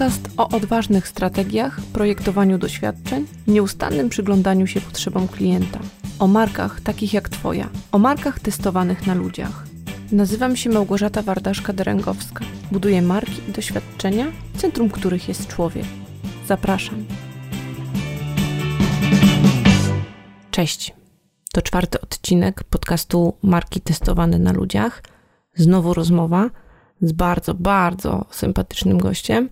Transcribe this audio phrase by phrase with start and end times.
[0.00, 5.78] podcast o odważnych strategiach, projektowaniu doświadczeń, nieustannym przyglądaniu się potrzebom klienta.
[6.18, 9.66] O markach takich jak Twoja, o markach testowanych na ludziach.
[10.12, 12.44] Nazywam się Małgorzata Wardaszka-Derengowska.
[12.72, 14.26] Buduję marki i doświadczenia,
[14.56, 15.86] centrum których jest człowiek.
[16.46, 17.04] Zapraszam.
[20.50, 20.94] Cześć.
[21.52, 25.02] To czwarty odcinek podcastu Marki testowane na ludziach.
[25.54, 26.50] Znowu rozmowa
[27.00, 29.48] z bardzo, bardzo sympatycznym gościem.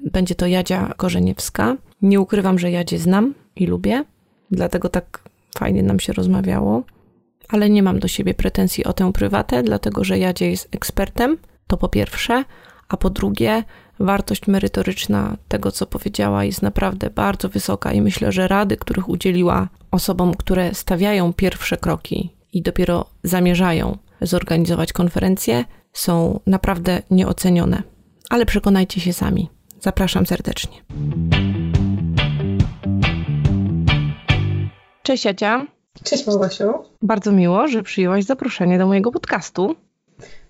[0.00, 1.76] Będzie to Jadzia Korzeniewska.
[2.02, 4.04] Nie ukrywam, że Jadzie znam i lubię,
[4.50, 5.22] dlatego tak
[5.58, 6.82] fajnie nam się rozmawiało,
[7.48, 11.76] ale nie mam do siebie pretensji o tę prywatę, dlatego że Jadzie jest ekspertem, to
[11.76, 12.44] po pierwsze,
[12.88, 13.64] a po drugie,
[14.00, 19.68] wartość merytoryczna tego, co powiedziała, jest naprawdę bardzo wysoka i myślę, że rady, których udzieliła
[19.90, 27.82] osobom, które stawiają pierwsze kroki i dopiero zamierzają zorganizować konferencję, są naprawdę nieocenione.
[28.30, 29.48] Ale przekonajcie się sami.
[29.80, 30.78] Zapraszam serdecznie.
[35.02, 35.66] Cześć Jacia.
[36.04, 36.72] Cześć Małgosiu.
[37.02, 39.76] Bardzo miło, że przyjęłaś zaproszenie do mojego podcastu.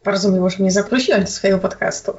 [0.04, 2.12] Bardzo miło, że mnie zaprosiłaś do swojego podcastu.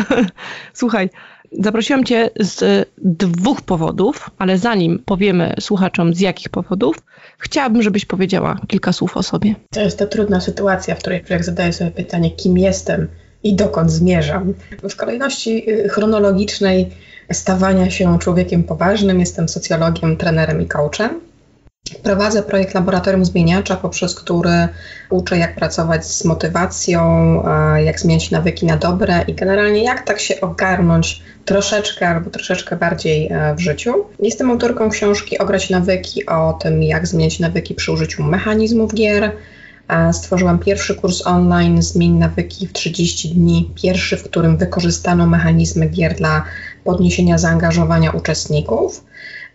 [0.72, 1.10] Słuchaj,
[1.52, 6.96] zaprosiłam Cię z dwóch powodów, ale zanim powiemy słuchaczom z jakich powodów,
[7.38, 9.54] chciałabym, żebyś powiedziała kilka słów o sobie.
[9.70, 13.08] To jest ta trudna sytuacja, w której człowiek zadaje sobie pytanie, kim jestem
[13.46, 14.54] i dokąd zmierzam.
[14.90, 16.90] W kolejności y, chronologicznej
[17.32, 21.20] stawania się człowiekiem poważnym jestem socjologiem, trenerem i coachem.
[22.02, 24.68] Prowadzę projekt Laboratorium Zmieniacza, poprzez który
[25.10, 27.42] uczę, jak pracować z motywacją,
[27.84, 33.28] jak zmieniać nawyki na dobre i generalnie jak tak się ogarnąć troszeczkę albo troszeczkę bardziej
[33.32, 33.94] e, w życiu.
[34.20, 39.32] Jestem autorką książki Ograć nawyki o tym, jak zmieniać nawyki przy użyciu mechanizmów gier.
[40.12, 46.14] Stworzyłam pierwszy kurs online Zmień nawyki w 30 dni, pierwszy, w którym wykorzystano mechanizmy gier
[46.14, 46.44] dla
[46.84, 49.04] podniesienia zaangażowania uczestników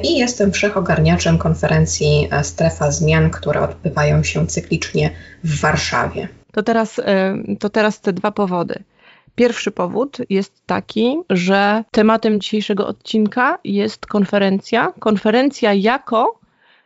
[0.03, 5.12] i jestem wszechogarniaczem konferencji e, Strefa Zmian, które odbywają się cyklicznie
[5.44, 6.28] w Warszawie.
[6.52, 8.84] To teraz, e, to teraz te dwa powody.
[9.36, 14.94] Pierwszy powód jest taki, że tematem dzisiejszego odcinka jest konferencja.
[15.00, 16.41] Konferencja jako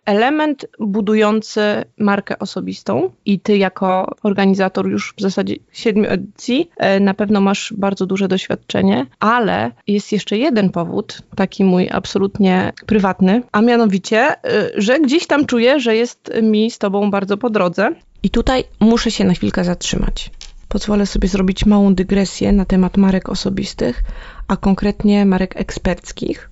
[0.05, 1.61] element budujący
[1.97, 7.73] markę osobistą i ty jako organizator już w zasadzie siedmiu edycji e, na pewno masz
[7.77, 14.35] bardzo duże doświadczenie, ale jest jeszcze jeden powód, taki mój absolutnie prywatny, a mianowicie, e,
[14.75, 19.11] że gdzieś tam czuję, że jest mi z tobą bardzo po drodze i tutaj muszę
[19.11, 20.31] się na chwilkę zatrzymać.
[20.67, 24.03] Pozwolę sobie zrobić małą dygresję na temat marek osobistych,
[24.47, 26.49] a konkretnie marek eksperckich,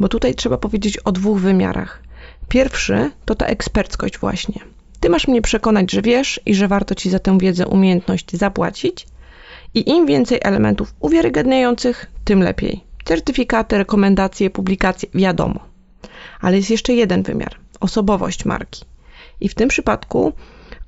[0.00, 2.02] bo tutaj trzeba powiedzieć o dwóch wymiarach.
[2.52, 4.60] Pierwszy to ta eksperckość właśnie.
[5.00, 9.06] Ty masz mnie przekonać, że wiesz i że warto ci za tę wiedzę, umiejętność zapłacić.
[9.74, 12.80] I im więcej elementów uwiarygadniających, tym lepiej.
[13.04, 15.60] Certyfikaty, rekomendacje, publikacje, wiadomo.
[16.40, 18.84] Ale jest jeszcze jeden wymiar osobowość marki.
[19.40, 20.32] I w tym przypadku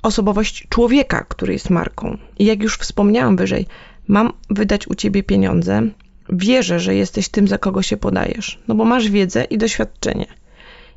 [0.03, 2.19] osobowość człowieka, który jest marką.
[2.39, 3.67] I jak już wspomniałam wyżej,
[4.09, 5.83] mam wydać u ciebie pieniądze,
[6.29, 10.27] wierzę, że jesteś tym, za kogo się podajesz, no bo masz wiedzę i doświadczenie.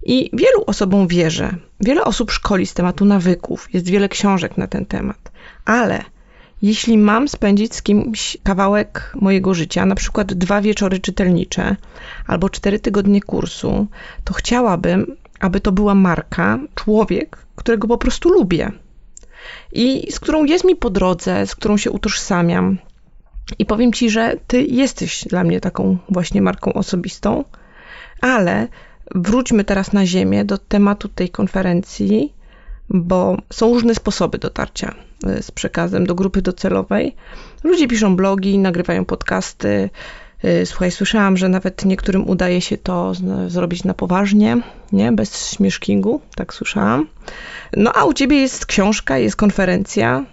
[0.03, 1.55] I wielu osobom wierzę.
[1.79, 5.31] Wiele osób szkoli z tematu nawyków, jest wiele książek na ten temat.
[5.65, 6.03] Ale
[6.61, 11.75] jeśli mam spędzić z kimś kawałek mojego życia, na przykład dwa wieczory czytelnicze
[12.27, 13.87] albo cztery tygodnie kursu,
[14.23, 18.71] to chciałabym, aby to była marka, człowiek, którego po prostu lubię
[19.71, 22.77] i z którą jest mi po drodze, z którą się utożsamiam.
[23.59, 27.43] I powiem ci, że ty jesteś dla mnie taką właśnie marką osobistą,
[28.21, 28.67] ale
[29.15, 32.33] Wróćmy teraz na ziemię do tematu tej konferencji,
[32.89, 34.95] bo są różne sposoby dotarcia
[35.25, 37.15] e, z przekazem do grupy docelowej.
[37.63, 39.89] Ludzie piszą blogi, nagrywają podcasty.
[40.43, 43.11] E, słuchaj, słyszałam, że nawet niektórym udaje się to
[43.47, 44.57] zrobić na poważnie,
[44.91, 45.11] nie?
[45.11, 47.07] Bez śmieszkingu, tak słyszałam.
[47.77, 50.25] No a u ciebie jest książka, jest konferencja.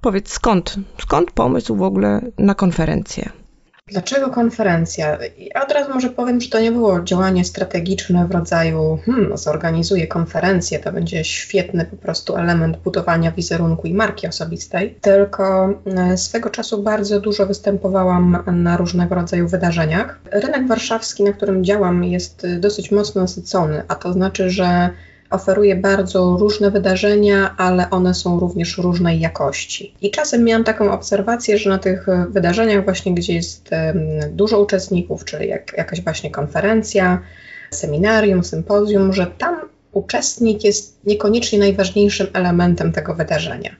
[0.00, 0.76] Powiedz skąd?
[1.02, 3.43] Skąd pomysł w ogóle na konferencję?
[3.88, 5.18] Dlaczego konferencja?
[5.38, 10.06] Ja od razu może powiem, że to nie było działanie strategiczne w rodzaju hmm, zorganizuję
[10.06, 16.50] konferencję, to będzie świetny po prostu element budowania wizerunku i marki osobistej, tylko e, swego
[16.50, 20.20] czasu bardzo dużo występowałam na różnego rodzaju wydarzeniach.
[20.30, 24.90] Rynek warszawski, na którym działam jest dosyć mocno nasycony, a to znaczy, że
[25.34, 29.94] oferuje bardzo różne wydarzenia, ale one są również różnej jakości.
[30.02, 33.70] I czasem miałam taką obserwację, że na tych wydarzeniach właśnie, gdzie jest
[34.30, 37.20] dużo uczestników, czyli jak, jakaś właśnie konferencja,
[37.70, 39.56] seminarium, sympozjum, że tam
[39.92, 43.76] uczestnik jest niekoniecznie najważniejszym elementem tego wydarzenia.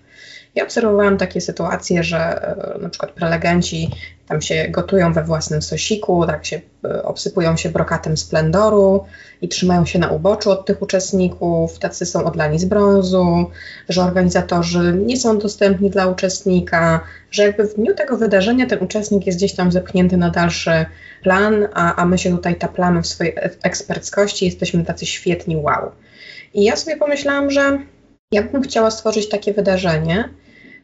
[0.54, 3.90] Ja obserwowałam takie sytuacje, że e, na przykład prelegenci
[4.28, 9.04] tam się gotują we własnym sosiku, tak się e, obsypują się brokatem splendoru
[9.42, 13.50] i trzymają się na uboczu od tych uczestników, tacy są odlani z brązu,
[13.88, 17.00] że organizatorzy nie są dostępni dla uczestnika,
[17.30, 20.86] że jakby w dniu tego wydarzenia ten uczestnik jest gdzieś tam zepchnięty na dalszy
[21.22, 25.90] plan, a, a my się tutaj taplamy w swojej eksperckości, jesteśmy tacy świetni, wow.
[26.54, 27.78] I ja sobie pomyślałam, że
[28.32, 30.28] ja bym chciała stworzyć takie wydarzenie,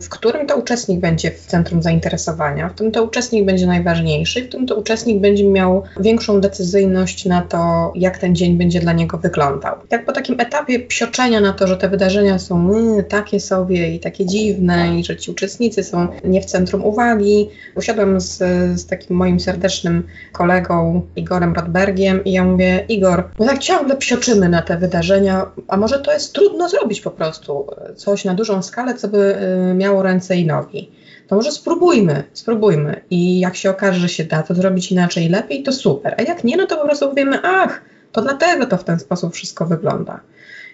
[0.01, 4.49] w którym to uczestnik będzie w centrum zainteresowania, w którym to uczestnik będzie najważniejszy, w
[4.49, 9.19] którym to uczestnik będzie miał większą decyzyjność na to, jak ten dzień będzie dla niego
[9.19, 9.77] wyglądał.
[9.89, 14.01] Tak po takim etapie psioczenia na to, że te wydarzenia są yy, takie sobie i
[14.01, 18.39] takie dziwne i że ci uczestnicy są nie w centrum uwagi, usiadłam z,
[18.81, 24.49] z takim moim serdecznym kolegą Igorem Rodbergiem i ja mówię, Igor, my tak ciągle psioczymy
[24.49, 27.67] na te wydarzenia, a może to jest trudno zrobić po prostu,
[27.97, 29.37] coś na dużą skalę, co by
[29.69, 30.91] yy, miało miało ręce i nogi.
[31.29, 33.01] To może spróbujmy, spróbujmy.
[33.11, 36.15] I jak się okaże, że się da to zrobić inaczej lepiej, to super.
[36.19, 37.83] A jak nie, no to po prostu powiemy, ach,
[38.13, 40.21] to dlatego to w ten sposób wszystko wygląda.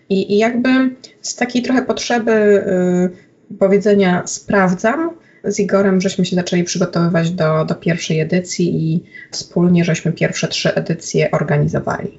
[0.09, 0.69] I, i jakby
[1.23, 2.33] z takiej trochę potrzeby
[3.51, 5.11] y, powiedzenia sprawdzam,
[5.45, 10.75] z Igorem żeśmy się zaczęli przygotowywać do, do pierwszej edycji i wspólnie żeśmy pierwsze trzy
[10.75, 12.19] edycje organizowali.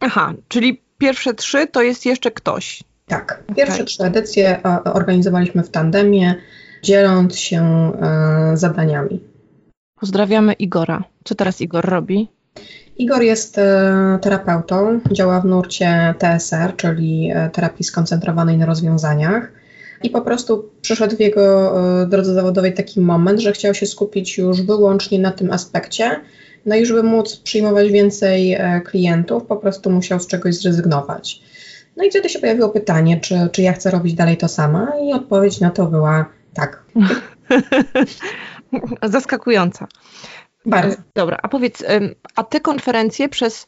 [0.00, 2.84] Aha, czyli pierwsze trzy to jest jeszcze ktoś.
[3.06, 3.42] Tak.
[3.56, 3.86] Pierwsze okay.
[3.86, 6.34] trzy edycje organizowaliśmy w tandemie,
[6.82, 9.20] dzieląc się e, zadaniami.
[10.00, 11.04] Pozdrawiamy Igora.
[11.24, 12.28] Co teraz Igor robi?
[12.96, 19.52] Igor jest e, terapeutą, działa w nurcie TSR, czyli e, terapii skoncentrowanej na rozwiązaniach.
[20.02, 21.74] I po prostu przyszedł w jego
[22.08, 26.20] drodze zawodowej taki moment, że chciał się skupić już wyłącznie na tym aspekcie.
[26.66, 31.42] No i żeby móc przyjmować więcej klientów, po prostu musiał z czegoś zrezygnować.
[31.96, 35.12] No i wtedy się pojawiło pytanie, czy, czy ja chcę robić dalej to sama, i
[35.12, 36.84] odpowiedź na to była tak.
[39.02, 39.86] Zaskakująca.
[40.66, 40.96] Bardzo.
[41.14, 41.84] Dobra, a powiedz,
[42.36, 43.66] a te konferencje przez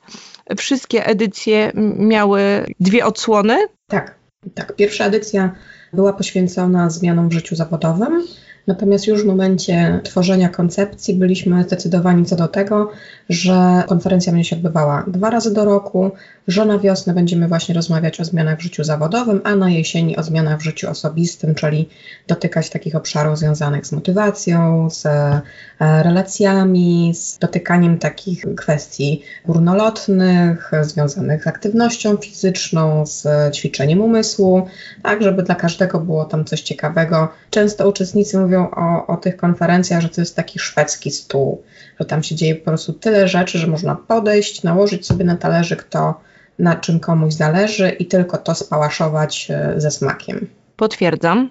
[0.58, 2.40] wszystkie edycje miały
[2.80, 3.58] dwie odsłony?
[3.86, 4.14] Tak,
[4.54, 4.76] tak.
[4.76, 5.54] Pierwsza edycja
[5.92, 8.22] była poświęcona zmianom w życiu zawodowym.
[8.66, 12.90] Natomiast już w momencie tworzenia koncepcji byliśmy zdecydowani co do tego,
[13.28, 16.10] że konferencja będzie się odbywała dwa razy do roku,
[16.48, 20.22] że na wiosnę będziemy właśnie rozmawiać o zmianach w życiu zawodowym, a na jesieni o
[20.22, 21.88] zmianach w życiu osobistym, czyli
[22.28, 25.42] dotykać takich obszarów związanych z motywacją, z e,
[25.78, 33.26] relacjami, z dotykaniem takich kwestii górnolotnych, związanych z aktywnością fizyczną, z
[33.56, 34.66] ćwiczeniem umysłu,
[35.02, 37.28] tak żeby dla każdego było tam coś ciekawego.
[37.50, 41.62] Często uczestnicy mówią o, o tych konferencjach, że to jest taki szwedzki stół,
[42.00, 45.82] że tam się dzieje po prostu tyle rzeczy, że można podejść, nałożyć sobie na talerzyk
[45.84, 46.20] to,
[46.58, 50.46] na czym komuś zależy i tylko to spałaszować e, ze smakiem.
[50.76, 51.50] Potwierdzam.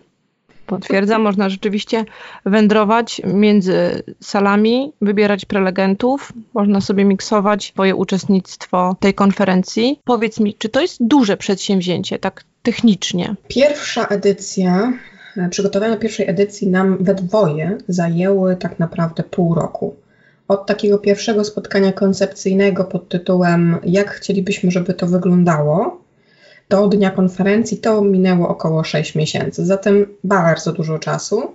[0.66, 2.06] Potwierdzam, można rzeczywiście
[2.46, 10.00] wędrować między salami, wybierać prelegentów, można sobie miksować swoje uczestnictwo tej konferencji.
[10.04, 13.36] Powiedz mi, czy to jest duże przedsięwzięcie, tak technicznie?
[13.48, 14.94] Pierwsza edycja,
[15.50, 19.96] przygotowania pierwszej edycji nam we dwoje zajęły tak naprawdę pół roku
[20.48, 26.02] od takiego pierwszego spotkania koncepcyjnego pod tytułem Jak chcielibyśmy, żeby to wyglądało,
[26.70, 31.52] do dnia konferencji to minęło około 6 miesięcy, zatem bardzo dużo czasu.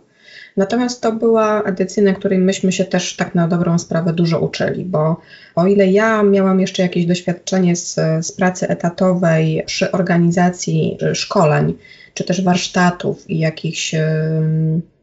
[0.57, 4.85] Natomiast to była edycja, na której myśmy się też tak na dobrą sprawę dużo uczyli,
[4.85, 5.17] bo
[5.55, 7.95] o ile ja miałam jeszcze jakieś doświadczenie z,
[8.27, 11.75] z pracy etatowej przy organizacji szkoleń,
[12.15, 13.95] czy też warsztatów i jakichś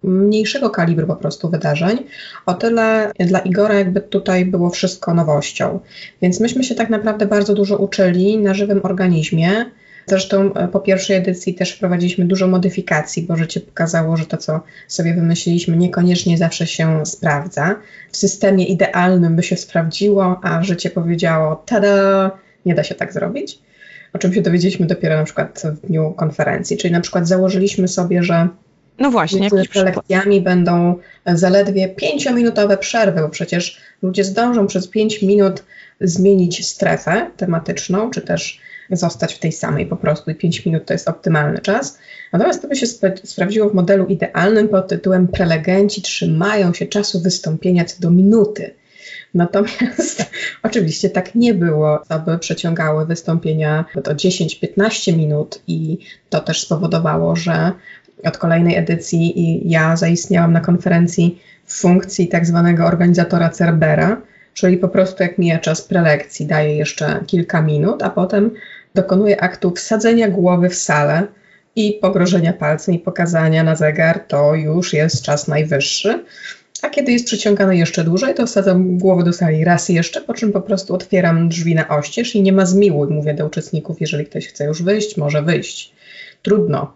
[0.04, 1.98] mniejszego kalibru po prostu wydarzeń,
[2.46, 5.80] o tyle dla Igora jakby tutaj było wszystko nowością.
[6.22, 9.66] Więc myśmy się tak naprawdę bardzo dużo uczyli na żywym organizmie.
[10.10, 14.60] Zresztą e, po pierwszej edycji też wprowadziliśmy dużo modyfikacji, bo życie pokazało, że to, co
[14.88, 17.76] sobie wymyśliliśmy, niekoniecznie zawsze się sprawdza.
[18.12, 22.32] W systemie idealnym by się sprawdziło, a życie powiedziało, tada,
[22.66, 23.60] nie da się tak zrobić.
[24.14, 26.78] O czym się dowiedzieliśmy dopiero na przykład w dniu konferencji.
[26.78, 28.48] Czyli na przykład założyliśmy sobie, że
[29.00, 30.96] no właśnie, między prelekcjami będą
[31.26, 35.64] zaledwie pięciominutowe przerwy, bo przecież ludzie zdążą przez pięć minut
[36.02, 38.60] zmienić strefę tematyczną, czy też
[38.92, 41.98] zostać w tej samej po prostu i 5 minut to jest optymalny czas.
[42.34, 47.22] Natomiast to by się sp sprawdziło w modelu idealnym pod tytułem prelegenci trzymają się czasu
[47.22, 48.74] wystąpienia co do minuty.
[49.34, 50.32] Natomiast
[50.64, 52.02] oczywiście tak nie było.
[52.02, 55.98] Osoby przeciągały wystąpienia do 10-15 minut i
[56.30, 57.72] to też spowodowało, że
[58.24, 64.22] od kolejnej edycji ja zaistniałam na konferencji w funkcji tak zwanego organizatora Cerbera,
[64.54, 68.52] czyli po prostu jak mija czas prelekcji, daje jeszcze kilka minut, a potem
[68.96, 71.28] dokonuje aktu wsadzenia głowy w salę
[71.76, 76.24] i pogrożenia palcem i pokazania na zegar, to już jest czas najwyższy.
[76.88, 80.52] A kiedy jest przyciągany jeszcze dłużej, to wsadzam głowę do sali raz jeszcze, po czym
[80.52, 84.48] po prostu otwieram drzwi na oścież i nie ma zmiłuj, mówię do uczestników, jeżeli ktoś
[84.48, 85.94] chce już wyjść, może wyjść.
[86.42, 86.94] Trudno.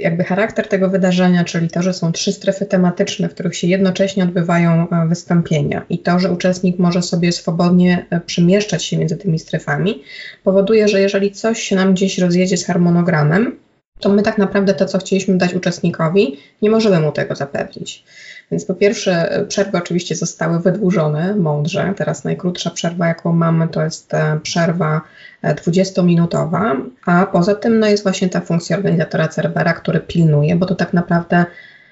[0.00, 4.24] Jakby charakter tego wydarzenia, czyli to, że są trzy strefy tematyczne, w których się jednocześnie
[4.24, 9.38] odbywają e, wystąpienia i to, że uczestnik może sobie swobodnie e, przemieszczać się między tymi
[9.38, 10.02] strefami,
[10.44, 13.56] powoduje, że jeżeli coś się nam gdzieś rozjedzie z harmonogramem,
[14.00, 18.04] to my tak naprawdę to, co chcieliśmy dać uczestnikowi, nie możemy mu tego zapewnić.
[18.50, 21.94] Więc po pierwsze, przerwy oczywiście zostały wydłużone mądrze.
[21.96, 25.00] Teraz najkrótsza przerwa, jaką mamy, to jest e, przerwa
[25.44, 26.76] 20-minutowa, e,
[27.06, 30.92] a poza tym no, jest właśnie ta funkcja organizatora Cerbera, który pilnuje, bo to tak
[30.92, 31.44] naprawdę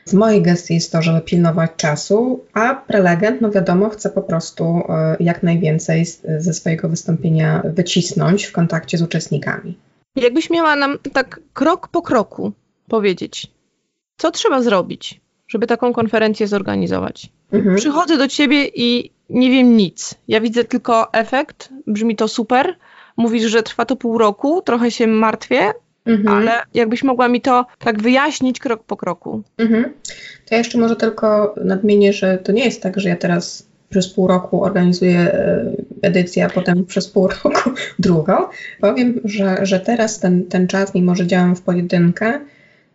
[0.06, 4.82] w mojej gestii jest to, żeby pilnować czasu, a prelegent, no wiadomo, chce po prostu
[4.88, 6.06] e, jak najwięcej
[6.38, 9.78] ze swojego wystąpienia wycisnąć w kontakcie z uczestnikami.
[10.16, 12.52] Jakbyś miała nam tak krok po kroku
[12.88, 13.46] powiedzieć,
[14.16, 17.28] co trzeba zrobić, żeby taką konferencję zorganizować.
[17.52, 17.76] Mhm.
[17.76, 20.14] Przychodzę do ciebie i nie wiem nic.
[20.28, 22.76] Ja widzę tylko efekt, brzmi to super.
[23.16, 25.72] Mówisz, że trwa to pół roku, trochę się martwię,
[26.06, 26.36] mhm.
[26.36, 29.42] ale jakbyś mogła mi to tak wyjaśnić krok po kroku.
[29.58, 29.84] Mhm.
[30.48, 34.08] To ja jeszcze może tylko nadmienię, że to nie jest tak, że ja teraz przez
[34.08, 35.72] pół roku organizuję e,
[36.02, 38.34] edycję, a potem przez pół roku drugą.
[38.80, 42.40] Powiem, że, że teraz ten, ten czas, mimo że działam w pojedynkę,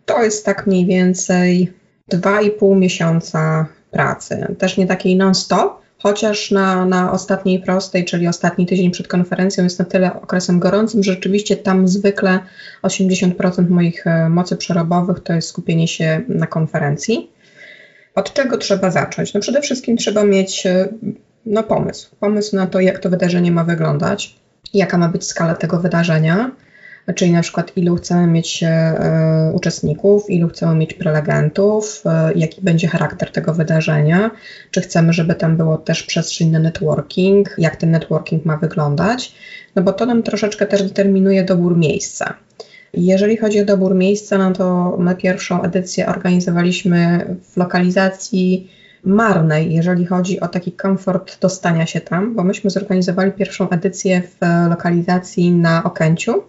[0.05, 1.73] to jest tak mniej więcej
[2.07, 4.55] dwa i pół miesiąca pracy.
[4.57, 9.79] Też nie takiej non-stop, chociaż na, na ostatniej prostej, czyli ostatni tydzień przed konferencją jest
[9.79, 12.39] na tyle okresem gorącym, że rzeczywiście tam zwykle
[12.83, 17.31] 80% moich e, mocy przerobowych to jest skupienie się na konferencji.
[18.19, 19.33] Od czego trzeba zacząć?
[19.33, 20.87] No przede wszystkim trzeba mieć e,
[21.45, 22.15] no, pomysł.
[22.19, 24.35] Pomysł na to, jak to wydarzenie ma wyglądać,
[24.73, 26.51] jaka ma być skala tego wydarzenia,
[27.15, 32.87] czyli na przykład ilu chcemy mieć e, uczestników, ilu chcemy mieć prelegentów, e, jaki będzie
[32.87, 34.31] charakter tego wydarzenia,
[34.71, 39.35] czy chcemy, żeby tam było też przestrzeń na networking, jak ten networking ma wyglądać,
[39.75, 42.33] no bo to nam troszeczkę też determinuje dobór miejsca.
[42.93, 48.71] Jeżeli chodzi o dobór miejsca, no to my pierwszą edycję organizowaliśmy w lokalizacji
[49.03, 54.69] marnej, jeżeli chodzi o taki komfort dostania się tam, bo myśmy zorganizowali pierwszą edycję w
[54.69, 56.43] lokalizacji na Okęciu,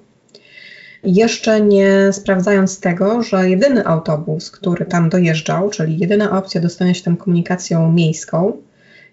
[1.04, 7.02] jeszcze nie sprawdzając tego, że jedyny autobus, który tam dojeżdżał, czyli jedyna opcja dostania się
[7.02, 8.52] tam komunikacją miejską,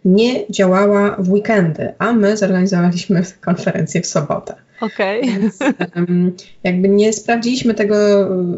[0.05, 4.55] nie działała w weekendy, a my zorganizowaliśmy konferencję w sobotę.
[4.81, 5.21] Okej.
[5.21, 6.33] Okay.
[6.63, 7.95] jakby nie sprawdziliśmy tego,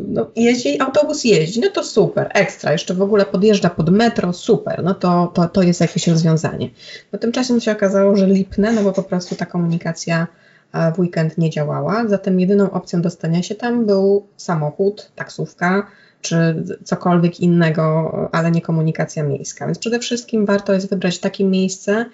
[0.07, 4.83] no jeździ, autobus jeździ, no to super, ekstra, jeszcze w ogóle podjeżdża pod metro, super,
[4.83, 6.69] no to, to, to jest jakieś rozwiązanie.
[7.11, 10.27] No tymczasem się okazało, że lipne, no bo po prostu ta komunikacja
[10.95, 15.87] w weekend nie działała, zatem jedyną opcją dostania się tam był samochód, taksówka,
[16.21, 19.65] czy cokolwiek innego, ale nie komunikacja miejska.
[19.65, 22.05] Więc przede wszystkim warto jest wybrać takie miejsce,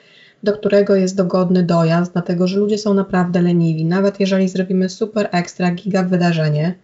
[0.45, 3.85] do którego jest dogodny dojazd, dlatego że ludzie są naprawdę leniwi.
[3.85, 6.75] Nawet jeżeli zrobimy super ekstra, giga wydarzenie,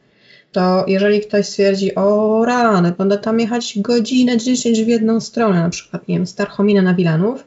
[0.52, 5.70] to jeżeli ktoś stwierdzi, o rany, będę tam jechać godzinę 10 w jedną stronę, na
[5.70, 7.44] przykład, nie wiem, z Tarchomina na Wilanów,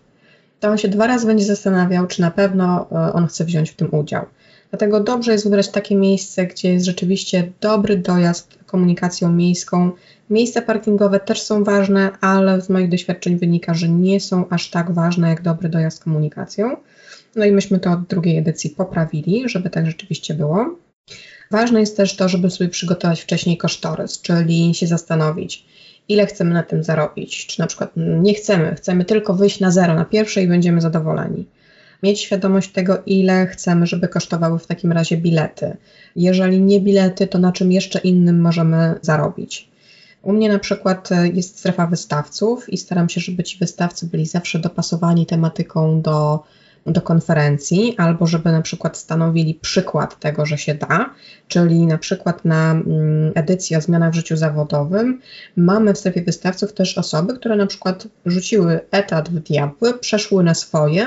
[0.61, 3.77] to on się dwa razy będzie zastanawiał, czy na pewno e, on chce wziąć w
[3.77, 4.25] tym udział.
[4.71, 9.91] Dlatego dobrze jest wybrać takie miejsce, gdzie jest rzeczywiście dobry dojazd komunikacją miejską.
[10.31, 14.93] Miejsca parkingowe też są ważne, ale z moich doświadczeń wynika, że nie są aż tak
[14.93, 16.77] ważne jak dobry dojazd komunikacją.
[17.37, 20.79] No i myśmy to od drugiej edycji poprawili, żeby tak rzeczywiście było.
[21.51, 25.67] Ważne jest też to, żeby sobie przygotować wcześniej kosztorys, czyli się zastanowić,
[26.09, 27.47] ile chcemy na tym zarobić.
[27.47, 31.47] Czy na przykład nie chcemy, chcemy tylko wyjść na zero na pierwsze i będziemy zadowoleni
[32.05, 35.77] mieć świadomość tego, ile chcemy, żeby kosztowały w takim razie bilety.
[36.17, 39.74] Jeżeli nie bilety, to na czym jeszcze innym możemy zarobić.
[40.25, 44.27] U mnie na przykład e, jest strefa wystawców i staram się, żeby ci wystawcy byli
[44.27, 46.45] zawsze dopasowani tematyką do
[46.87, 51.11] do konferencji, albo żeby na przykład stanowili przykład tego, że się da,
[51.49, 55.21] czyli na przykład na mm, edycji o zmianach w życiu zawodowym
[55.57, 60.55] mamy w strefie wystawców też osoby, które na przykład rzuciły etat w diabły, przeszły na
[60.55, 61.07] swoje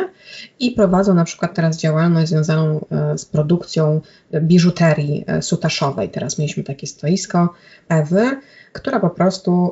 [0.59, 4.01] i prowadzą na przykład teraz działalność związaną e, z produkcją
[4.41, 6.09] biżuterii e, sutaszowej.
[6.09, 7.53] Teraz mieliśmy takie stoisko
[7.89, 8.39] Ewy,
[8.77, 9.71] która po prostu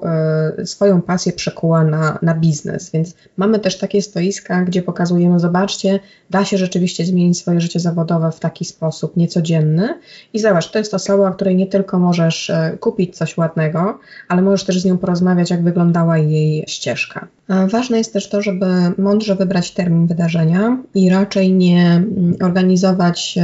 [0.61, 2.91] y, swoją pasję przekuła na, na biznes.
[2.91, 8.31] Więc mamy też takie stoiska, gdzie pokazujemy, zobaczcie, da się rzeczywiście zmienić swoje życie zawodowe
[8.31, 9.99] w taki sposób niecodzienny.
[10.33, 14.63] I zobacz, to jest osoba, której nie tylko możesz y, kupić coś ładnego, ale możesz
[14.63, 17.27] też z nią porozmawiać, jak wyglądała jej ścieżka.
[17.71, 18.65] Ważne jest też to, żeby
[18.97, 23.35] mądrze wybrać termin wydarzenia i raczej nie mm, organizować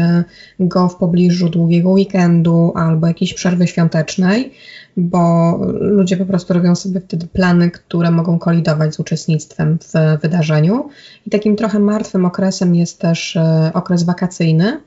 [0.60, 4.54] go w pobliżu długiego weekendu albo jakiejś przerwy świątecznej,
[4.98, 10.90] bo ludzie po prostu robią sobie wtedy plany, które mogą kolidować z uczestnictwem w wydarzeniu.
[11.28, 14.82] I takim trochę martwym okresem jest też e, okres wakacyjny,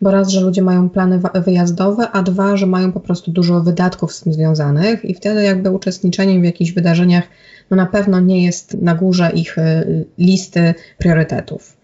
[0.00, 4.12] bo raz, że ludzie mają plany wyjazdowe, a dwa, że mają po prostu dużo wydatków
[4.12, 7.24] z tym związanych i wtedy jakby uczestniczenie w jakichś wydarzeniach
[7.70, 9.84] no na pewno nie jest na górze ich e,
[10.18, 11.75] listy priorytetów.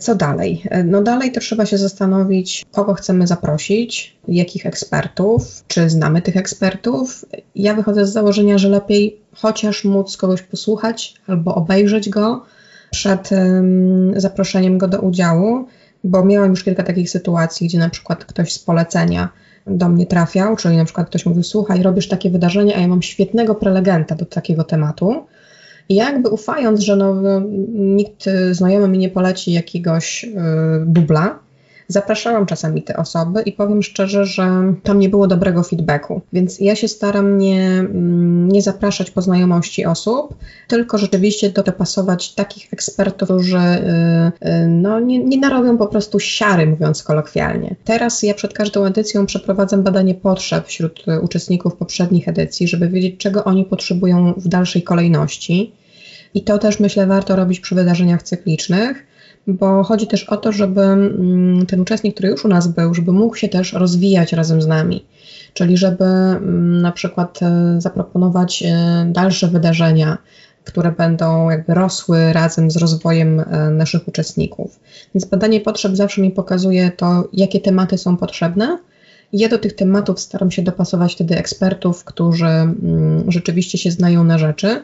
[0.00, 0.62] Co dalej?
[0.84, 7.24] No dalej to trzeba się zastanowić, kogo chcemy zaprosić, jakich ekspertów, czy znamy tych ekspertów.
[7.54, 12.44] Ja wychodzę z założenia, że lepiej chociaż móc kogoś posłuchać albo obejrzeć go
[12.90, 15.66] przed um, zaproszeniem go do udziału,
[16.04, 19.28] bo miałam już kilka takich sytuacji, gdzie na przykład ktoś z polecenia
[19.66, 23.02] do mnie trafiał, czyli na przykład ktoś mówił, słuchaj, robisz takie wydarzenie, a ja mam
[23.02, 25.26] świetnego prelegenta do takiego tematu,
[25.90, 27.40] i jakby ufając, że no,
[27.72, 30.28] nikt znajomy mi nie poleci jakiegoś y,
[30.86, 31.38] dubla,
[31.88, 36.20] zapraszałam czasami te osoby i powiem szczerze, że tam nie było dobrego feedbacku.
[36.32, 40.34] Więc ja się staram nie, mm, nie zapraszać po znajomości osób,
[40.68, 47.02] tylko rzeczywiście dopasować takich ekspertów, którzy y, no, nie, nie narobią po prostu siary, mówiąc
[47.02, 47.76] kolokwialnie.
[47.84, 53.44] Teraz ja przed każdą edycją przeprowadzam badanie potrzeb wśród uczestników poprzednich edycji, żeby wiedzieć, czego
[53.44, 55.79] oni potrzebują w dalszej kolejności.
[56.34, 59.06] I to też myślę warto robić przy wydarzeniach cyklicznych,
[59.46, 63.12] bo chodzi też o to, żeby mm, ten uczestnik, który już u nas był, żeby
[63.12, 65.04] mógł się też rozwijać razem z nami.
[65.54, 70.18] Czyli żeby mm, na przykład e, zaproponować e, dalsze wydarzenia,
[70.64, 74.80] które będą jakby rosły razem z rozwojem e, naszych uczestników.
[75.14, 78.78] Więc badanie potrzeb zawsze mi pokazuje to, jakie tematy są potrzebne.
[79.32, 84.38] Ja do tych tematów staram się dopasować wtedy ekspertów, którzy mm, rzeczywiście się znają na
[84.38, 84.82] rzeczy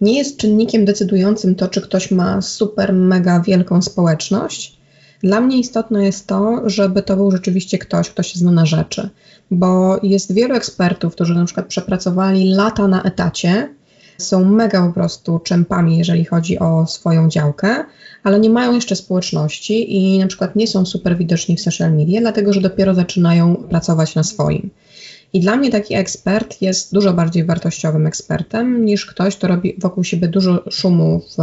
[0.00, 4.78] nie jest czynnikiem decydującym to, czy ktoś ma super, mega wielką społeczność.
[5.22, 9.08] Dla mnie istotne jest to, żeby to był rzeczywiście ktoś, kto się zna na rzeczy,
[9.50, 13.74] bo jest wielu ekspertów, którzy na przykład przepracowali lata na etacie,
[14.18, 17.84] są mega po prostu czempami, jeżeli chodzi o swoją działkę,
[18.24, 22.20] ale nie mają jeszcze społeczności i na przykład nie są super widoczni w social media,
[22.20, 24.70] dlatego że dopiero zaczynają pracować na swoim.
[25.32, 30.04] I dla mnie taki ekspert jest dużo bardziej wartościowym ekspertem niż ktoś, kto robi wokół
[30.04, 31.36] siebie dużo szumu w,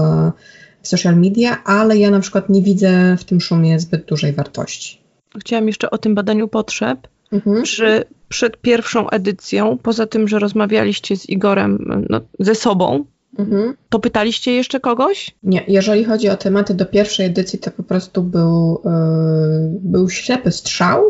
[0.82, 5.02] w social media, ale ja na przykład nie widzę w tym szumie zbyt dużej wartości.
[5.40, 7.08] Chciałam jeszcze o tym badaniu potrzeb.
[7.32, 7.64] Mhm.
[7.64, 13.06] Czy przed pierwszą edycją, poza tym, że rozmawialiście z Igorem no, ze sobą,
[13.38, 13.76] Mhm.
[13.90, 15.36] To pytaliście jeszcze kogoś?
[15.44, 18.92] Nie, jeżeli chodzi o tematy do pierwszej edycji, to po prostu był, yy,
[19.82, 21.04] był ślepy strzał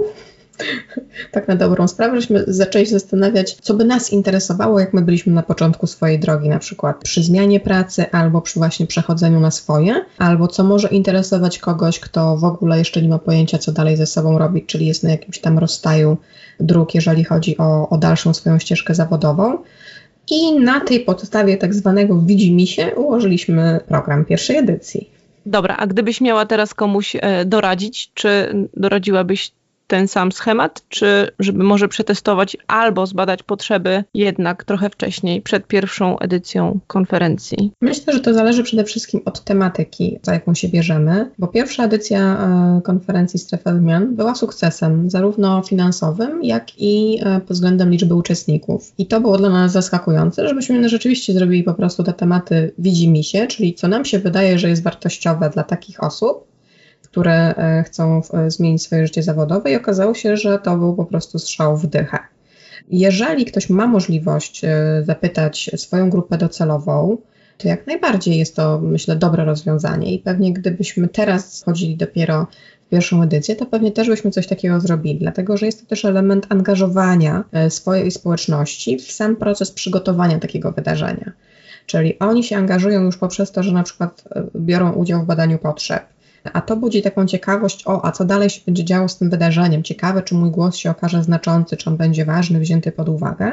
[1.32, 5.34] tak na dobrą sprawę, żeśmy zaczęli się zastanawiać, co by nas interesowało, jak my byliśmy
[5.34, 10.06] na początku swojej drogi, na przykład przy zmianie pracy, albo przy właśnie przechodzeniu na swoje,
[10.18, 14.06] albo co może interesować kogoś, kto w ogóle jeszcze nie ma pojęcia, co dalej ze
[14.06, 16.18] sobą robić, czyli jest na jakimś tam rozstaju
[16.60, 19.58] dróg, jeżeli chodzi o, o dalszą swoją ścieżkę zawodową.
[20.32, 25.10] I na tej podstawie tak zwanego widzi się ułożyliśmy program pierwszej edycji.
[25.46, 29.52] Dobra, a gdybyś miała teraz komuś e, doradzić, czy doradziłabyś
[29.88, 36.20] ten sam schemat, czy żeby może przetestować albo zbadać potrzeby jednak trochę wcześniej, przed pierwszą
[36.20, 37.72] edycją konferencji?
[37.82, 42.20] Myślę, że to zależy przede wszystkim od tematyki, za jaką się bierzemy, bo pierwsza edycja
[42.20, 48.94] e, konferencji Strefa Wymian była sukcesem, zarówno finansowym, jak i e, pod względem liczby uczestników.
[48.98, 53.24] I to było dla nas zaskakujące, żebyśmy rzeczywiście zrobili po prostu te tematy widzi mi
[53.24, 56.55] się, czyli co nam się wydaje, że jest wartościowe dla takich osób,
[57.16, 61.06] które e, chcą e, zmienić swoje życie zawodowe i okazało się, że to był po
[61.06, 62.18] prostu strzał w dychę.
[62.90, 67.18] Jeżeli ktoś ma możliwość e, zapytać swoją grupę docelową,
[67.58, 72.48] to jak najbardziej jest to, myślę, dobre rozwiązanie i pewnie gdybyśmy teraz chodzili dopiero
[72.88, 76.06] w pierwszą edycję, to pewnie też byśmy coś takiego zrobili, dlatego że jest to też
[76.06, 81.32] element angażowania swojej społeczności w sam proces przygotowania takiego wydarzenia.
[81.86, 84.24] Czyli oni się angażują już poprzez to, że na przykład
[84.56, 86.15] biorą udział w badaniu potrzeb,
[86.54, 89.84] a to budzi taką ciekawość, o, a co dalej się będzie działo z tym wydarzeniem?
[89.84, 93.52] Ciekawe, czy mój głos się okaże znaczący, czy on będzie ważny, wzięty pod uwagę.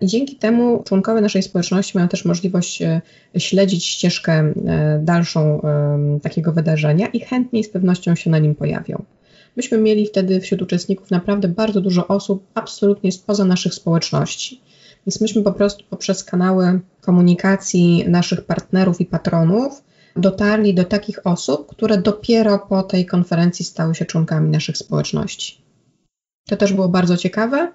[0.00, 3.00] I dzięki temu członkowie naszej społeczności mają też możliwość e,
[3.38, 4.54] śledzić ścieżkę e,
[5.02, 5.60] dalszą
[6.22, 9.02] takiego wydarzenia i chętniej z pewnością się na nim pojawią.
[9.56, 14.60] Myśmy mieli wtedy wśród uczestników naprawdę bardzo dużo osób absolutnie spoza naszych społeczności.
[15.06, 19.82] Więc myśmy po prostu poprzez kanały komunikacji naszych partnerów i patronów
[20.16, 25.62] dotarli do takich osób, które dopiero po tej konferencji stały się członkami naszych społeczności.
[26.48, 27.72] To też było bardzo ciekawe.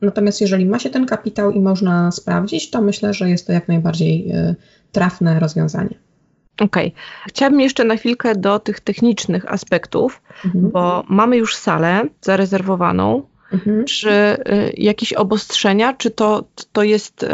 [0.00, 3.68] Natomiast jeżeli ma się ten kapitał i można sprawdzić, to myślę, że jest to jak
[3.68, 4.54] najbardziej y,
[4.92, 5.94] trafne rozwiązanie.
[6.60, 6.88] Okej.
[6.88, 6.92] Okay.
[7.28, 10.70] Chciałabym jeszcze na chwilkę do tych technicznych aspektów, mhm.
[10.70, 13.22] bo mamy już salę zarezerwowaną.
[13.52, 13.84] Mhm.
[13.84, 14.36] Czy y,
[14.76, 17.26] jakieś obostrzenia, czy to, to jest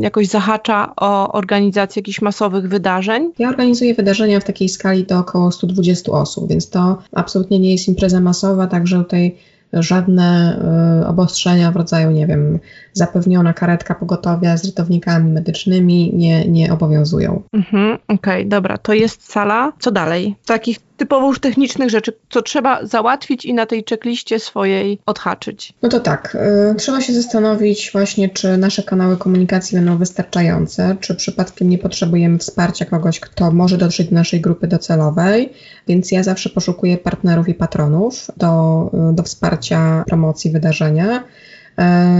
[0.00, 3.32] jakoś zahacza o organizację jakichś masowych wydarzeń?
[3.38, 7.88] Ja organizuję wydarzenia w takiej skali do około 120 osób, więc to absolutnie nie jest
[7.88, 9.36] impreza masowa, także tutaj
[9.72, 10.58] żadne
[11.02, 12.58] y, obostrzenia w rodzaju, nie wiem,
[12.92, 17.42] zapewniona karetka pogotowia z ratownikami medycznymi nie, nie obowiązują.
[17.52, 19.72] Mhm, Okej, okay, dobra, to jest sala.
[19.80, 20.36] Co dalej?
[20.46, 25.72] Takich typowo już technicznych rzeczy, co trzeba załatwić i na tej checkliście swojej odhaczyć?
[25.82, 26.36] No to tak,
[26.72, 32.38] y, trzeba się zastanowić właśnie, czy nasze kanały komunikacji będą wystarczające, czy przypadkiem nie potrzebujemy
[32.38, 35.52] wsparcia kogoś, kto może dotrzeć do naszej grupy docelowej,
[35.88, 41.24] więc ja zawsze poszukuję partnerów i patronów do, y, do wsparcia promocji wydarzenia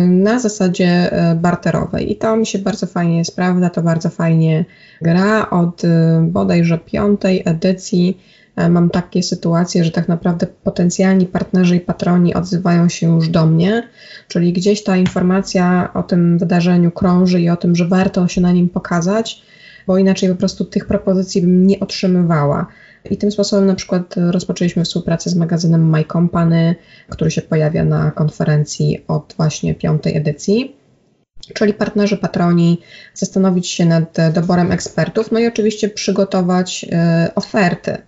[0.09, 2.13] na zasadzie barterowej.
[2.13, 4.65] I to mi się bardzo fajnie sprawdza, to bardzo fajnie
[5.03, 5.51] gra.
[5.51, 5.83] Od
[6.23, 8.19] bodajże piątej edycji
[8.57, 13.47] E, mam takie sytuacje, że tak naprawdę potencjalni partnerzy i patroni odzywają się już do
[13.47, 13.89] mnie,
[14.29, 18.53] czyli gdzieś ta informacja o tym wydarzeniu krąży i o tym, że warto się na
[18.53, 19.43] nim pokazać,
[19.87, 22.67] bo inaczej po prostu tych propozycji bym nie otrzymywała.
[23.11, 26.75] I tym sposobem na przykład rozpoczęliśmy współpracę z magazynem My Company,
[27.09, 30.83] który się pojawia na konferencji od właśnie piątej edycji
[31.55, 32.81] czyli partnerzy, patroni,
[33.15, 36.85] zastanowić się nad doborem ekspertów, no i oczywiście przygotować
[37.29, 37.99] y, oferty.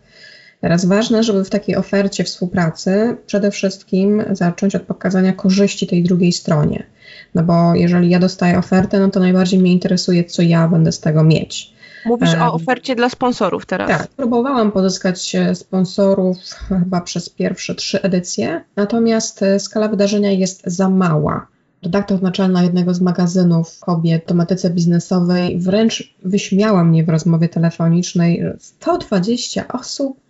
[0.61, 6.33] Teraz ważne, żeby w takiej ofercie współpracy przede wszystkim zacząć od pokazania korzyści tej drugiej
[6.33, 6.87] stronie.
[7.35, 11.01] No bo jeżeli ja dostaję ofertę, no to najbardziej mnie interesuje, co ja będę z
[11.01, 11.74] tego mieć.
[12.05, 13.89] Mówisz o ofercie dla sponsorów teraz.
[13.89, 16.37] Tak, próbowałam pozyskać e, sponsorów
[16.69, 21.47] chyba przez pierwsze trzy edycje, natomiast e, skala wydarzenia jest za mała.
[21.83, 28.43] Redaktor naczelna jednego z magazynów kobiet w tematyce biznesowej wręcz wyśmiała mnie w rozmowie telefonicznej.
[28.59, 30.24] 120 osób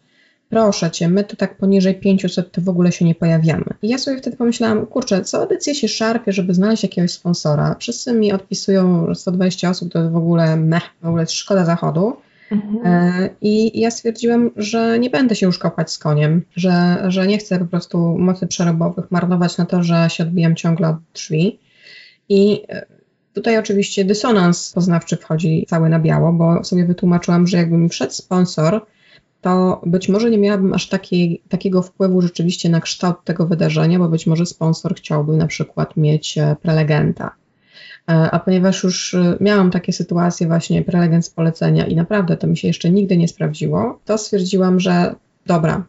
[0.54, 3.64] proszę cię, my tu tak poniżej 500 to w ogóle się nie pojawiamy.
[3.82, 7.76] I ja sobie wtedy pomyślałam, kurczę, co edycję się szarpie, żeby znaleźć jakiegoś sponsora.
[7.78, 12.16] Wszyscy mi odpisują, że 120 osób to w ogóle meh, w ogóle szkoda zachodu.
[12.50, 12.80] Mhm.
[12.84, 17.38] E, I ja stwierdziłam, że nie będę się już kopać z koniem, że, że nie
[17.38, 21.58] chcę po prostu mocy przerobowych marnować na to, że się odbijam ciągle od drzwi.
[22.28, 22.86] I e,
[23.32, 28.12] tutaj oczywiście dysonans poznawczy wchodzi cały na biało, bo sobie wytłumaczyłam, że jakby mi wszedł
[28.12, 28.86] sponsor,
[29.44, 30.88] to być może nie miałabym aż
[31.48, 36.38] takiego wpływu rzeczywiście na kształt tego wydarzenia, bo być może sponsor chciałby na przykład mieć
[36.38, 37.34] e, prelegenta.
[38.08, 42.46] E, a ponieważ już e, miałam takie sytuacje, właśnie prelegent z polecenia i naprawdę to
[42.46, 45.14] mi się jeszcze nigdy nie sprawdziło, to stwierdziłam, że
[45.46, 45.84] dobra,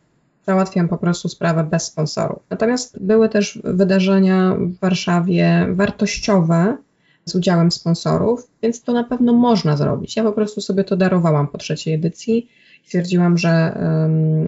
[0.48, 2.40] załatwiam po prostu sprawę bez sponsorów.
[2.50, 6.78] Natomiast były też wydarzenia w Warszawie wartościowe
[7.26, 10.16] z udziałem sponsorów, więc to na pewno można zrobić.
[10.16, 12.50] Ja po prostu sobie to darowałam po trzeciej edycji
[12.86, 13.78] stwierdziłam, że,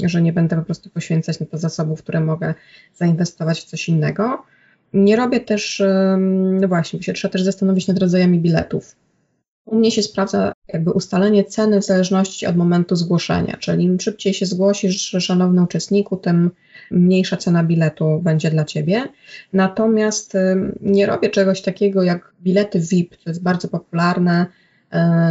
[0.06, 2.54] że nie będę po prostu poświęcać na to zasobów, które mogę
[2.96, 4.44] zainwestować w coś innego.
[4.94, 5.84] Nie robię też,
[6.62, 8.96] no właśnie, się trzeba też zastanowić nad rodzajami biletów.
[9.66, 14.34] U mnie się sprawdza jakby ustalenie ceny w zależności od momentu zgłoszenia, czyli im szybciej
[14.34, 16.52] się zgłosisz, szanowny uczestniku, tym
[16.92, 19.04] mniejsza cena biletu będzie dla Ciebie.
[19.54, 20.34] Natomiast
[20.82, 24.46] nie robię czegoś takiego jak bilety VIP, to jest bardzo popularne,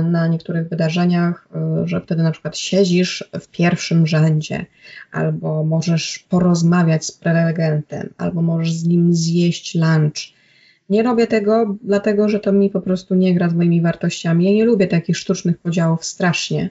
[0.03, 4.67] na niektórych wydarzeniach, e, że wtedy na przykład siedzisz w pierwszym rzędzie,
[5.13, 10.37] albo możesz porozmawiać z prelegentem, albo możesz z nim zjeść lunch.
[10.91, 14.45] Nie robię tego, dlatego że to mi po prostu nie gra z moimi wartościami.
[14.45, 16.71] Ja nie lubię takich sztucznych podziałów strasznie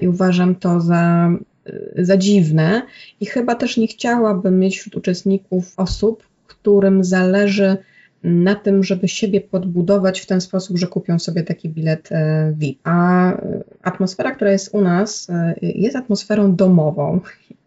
[0.00, 1.30] i uważam to za,
[1.66, 2.82] e, za dziwne
[3.20, 7.76] i chyba też nie chciałabym mieć wśród uczestników osób, którym zależy
[8.24, 12.78] na tym, żeby siebie podbudować w ten sposób, że kupią sobie taki bilet e, VIP.
[12.84, 17.20] A e, atmosfera, która jest u nas, e, jest atmosferą domową.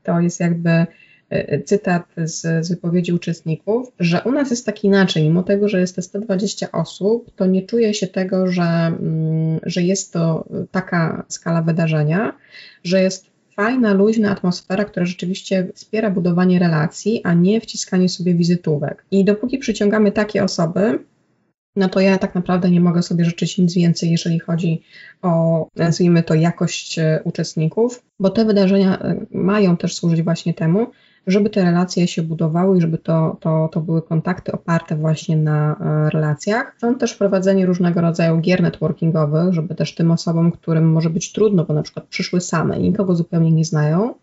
[0.03, 0.85] To jest jakby
[1.65, 5.95] cytat z, z wypowiedzi uczestników, że u nas jest tak inaczej, mimo tego, że jest
[5.95, 11.61] te 120 osób, to nie czuję się tego, że, mm, że jest to taka skala
[11.61, 12.33] wydarzenia,
[12.83, 19.05] że jest fajna, luźna atmosfera, która rzeczywiście wspiera budowanie relacji, a nie wciskanie sobie wizytówek.
[19.11, 20.99] I dopóki przyciągamy takie osoby,
[21.75, 24.81] no to ja tak naprawdę nie mogę sobie życzyć nic więcej, jeżeli chodzi
[25.21, 30.87] o, nazwijmy to, jakość e, uczestników, bo te wydarzenia e, mają też służyć właśnie temu,
[31.27, 35.75] żeby te relacje się budowały i żeby to, to, to były kontakty oparte właśnie na
[35.75, 36.73] e, relacjach.
[36.77, 41.63] Stąd też wprowadzenie różnego rodzaju gier networkingowych, żeby też tym osobom, którym może być trudno,
[41.63, 44.13] bo na przykład przyszły same i nikogo zupełnie nie znają,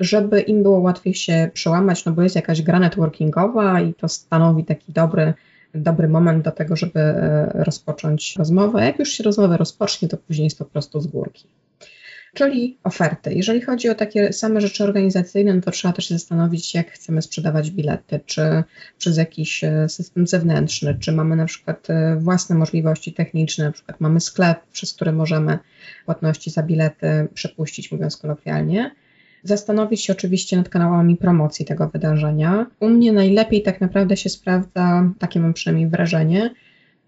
[0.00, 4.64] żeby im było łatwiej się przełamać, no bo jest jakaś gra networkingowa i to stanowi
[4.64, 5.34] taki dobry
[5.74, 8.84] dobry moment do tego, żeby e, rozpocząć rozmowę.
[8.84, 11.46] Jak już się rozmowa rozpocznie, to później jest to po prostu z górki.
[12.34, 13.34] Czyli oferty.
[13.34, 17.22] Jeżeli chodzi o takie same rzeczy organizacyjne, no to trzeba też się zastanowić, jak chcemy
[17.22, 18.62] sprzedawać bilety, czy
[18.98, 24.00] przez jakiś e, system zewnętrzny, czy mamy na przykład e, własne możliwości techniczne, na przykład
[24.00, 25.58] mamy sklep, przez który możemy
[26.04, 28.90] płatności za bilety przepuścić, mówiąc kolokwialnie
[29.44, 32.66] zastanowić się oczywiście nad kanałami promocji tego wydarzenia.
[32.80, 36.50] U mnie najlepiej tak naprawdę się sprawdza, takie mam przynajmniej wrażenie,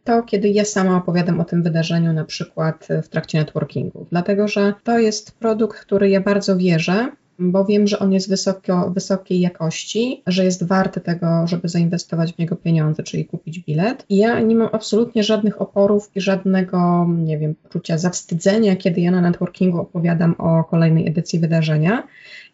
[0.07, 4.75] to kiedy ja sama opowiadam o tym wydarzeniu, na przykład w trakcie networkingu, dlatego że
[4.85, 10.23] to jest produkt, który ja bardzo wierzę, bo wiem, że on jest wysoko, wysokiej jakości,
[10.27, 14.05] że jest warty tego, żeby zainwestować w niego pieniądze, czyli kupić bilet.
[14.09, 19.11] I ja nie mam absolutnie żadnych oporów i żadnego, nie wiem, poczucia zawstydzenia, kiedy ja
[19.11, 22.03] na networkingu opowiadam o kolejnej edycji wydarzenia.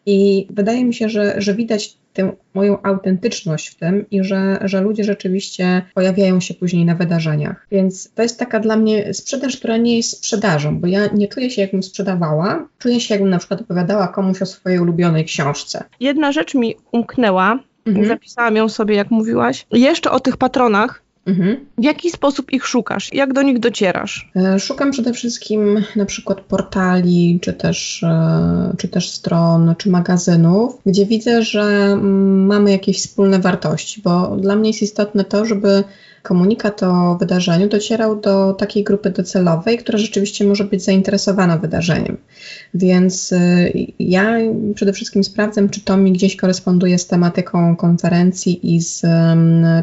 [0.05, 4.81] I wydaje mi się, że, że widać tę moją autentyczność w tym i że, że
[4.81, 7.67] ludzie rzeczywiście pojawiają się później na wydarzeniach.
[7.71, 11.49] Więc to jest taka dla mnie sprzedaż, która nie jest sprzedażą, bo ja nie czuję
[11.49, 15.83] się, jakbym sprzedawała, czuję się, jakbym na przykład opowiadała komuś o swojej ulubionej książce.
[15.99, 18.07] Jedna rzecz mi umknęła, mhm.
[18.07, 19.65] zapisałam ją sobie, jak mówiłaś.
[19.71, 21.65] Jeszcze o tych patronach, Mhm.
[21.77, 23.13] W jaki sposób ich szukasz?
[23.13, 24.31] Jak do nich docierasz?
[24.35, 30.81] E, szukam przede wszystkim na przykład portali, czy też, e, czy też stron, czy magazynów,
[30.85, 35.83] gdzie widzę, że mm, mamy jakieś wspólne wartości, bo dla mnie jest istotne to, żeby
[36.23, 42.17] komunikat o wydarzeniu docierał do takiej grupy docelowej, która rzeczywiście może być zainteresowana wydarzeniem.
[42.73, 44.37] Więc y, ja
[44.75, 49.01] przede wszystkim sprawdzam, czy to mi gdzieś koresponduje z tematyką konferencji i z,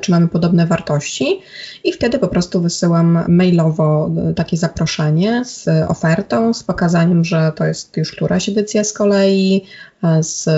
[0.03, 1.41] czy mamy podobne wartości.
[1.85, 7.65] I wtedy po prostu wysyłam mailowo y, takie zaproszenie z ofertą, z pokazaniem, że to
[7.65, 9.65] jest już któraś edycja z kolei,
[10.21, 10.49] z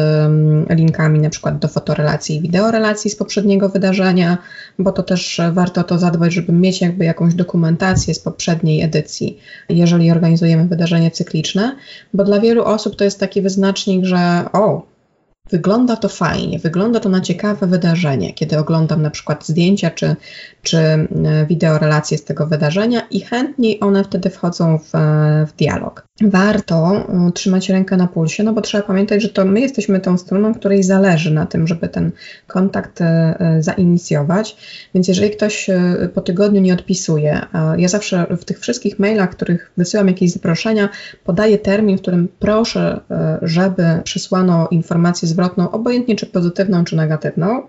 [0.71, 4.39] linkami na przykład do fotorelacji i wideorelacji z poprzedniego wydarzenia,
[4.79, 10.11] bo to też warto to zadbać, żeby mieć jakby jakąś dokumentację z poprzedniej edycji, jeżeli
[10.11, 11.77] organizujemy wydarzenie cykliczne,
[12.15, 14.92] bo dla wielu osób to jest taki wyznacznik, że o,
[15.53, 20.17] Wygląda to fajnie, wygląda to na ciekawe wydarzenie, kiedy oglądam na przykład zdjęcia czy,
[20.63, 21.09] czy e,
[21.49, 26.07] wideo relacje z tego wydarzenia i chętniej one wtedy wchodzą w, e, w dialog.
[26.23, 30.19] Warto e, trzymać rękę na pulsie, no bo trzeba pamiętać, że to my jesteśmy tą
[30.19, 32.13] stroną, której zależy na tym, żeby ten
[32.47, 33.01] kontakt
[33.61, 34.57] zainicjować.
[34.95, 35.71] Więc jeżeli ktoś
[36.15, 37.41] po tygodniu nie odpisuje,
[37.77, 40.89] ja zawsze w tych wszystkich mailach, których wysyłam jakieś zaproszenia,
[41.25, 43.01] podaję termin, w którym proszę,
[43.43, 47.63] żeby przysłano informację zwrotną, obojętnie czy pozytywną, czy negatywną.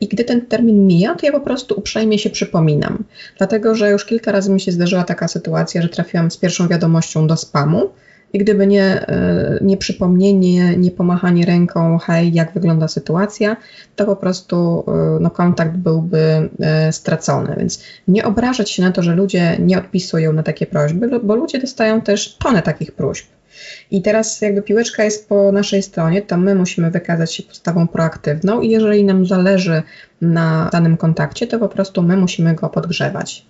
[0.00, 3.04] I gdy ten termin mija, to ja po prostu uprzejmie się przypominam.
[3.38, 7.26] Dlatego, że już kilka razy mi się zdarzyła taka sytuacja, że trafiłam z pierwszą wiadomością
[7.26, 7.90] do spamu.
[8.32, 13.56] I gdyby nie, e, nie przypomnienie, nie pomachanie ręką, hej, jak wygląda sytuacja,
[13.96, 17.54] to po prostu e, no, kontakt byłby e, stracony.
[17.58, 21.58] Więc nie obrażać się na to, że ludzie nie odpisują na takie prośby, bo ludzie
[21.58, 23.26] dostają też tonę takich próśb.
[23.90, 28.60] I teraz jakby piłeczka jest po naszej stronie, to my musimy wykazać się postawą proaktywną
[28.60, 29.82] i jeżeli nam zależy
[30.20, 33.46] na danym kontakcie, to po prostu my musimy go podgrzewać.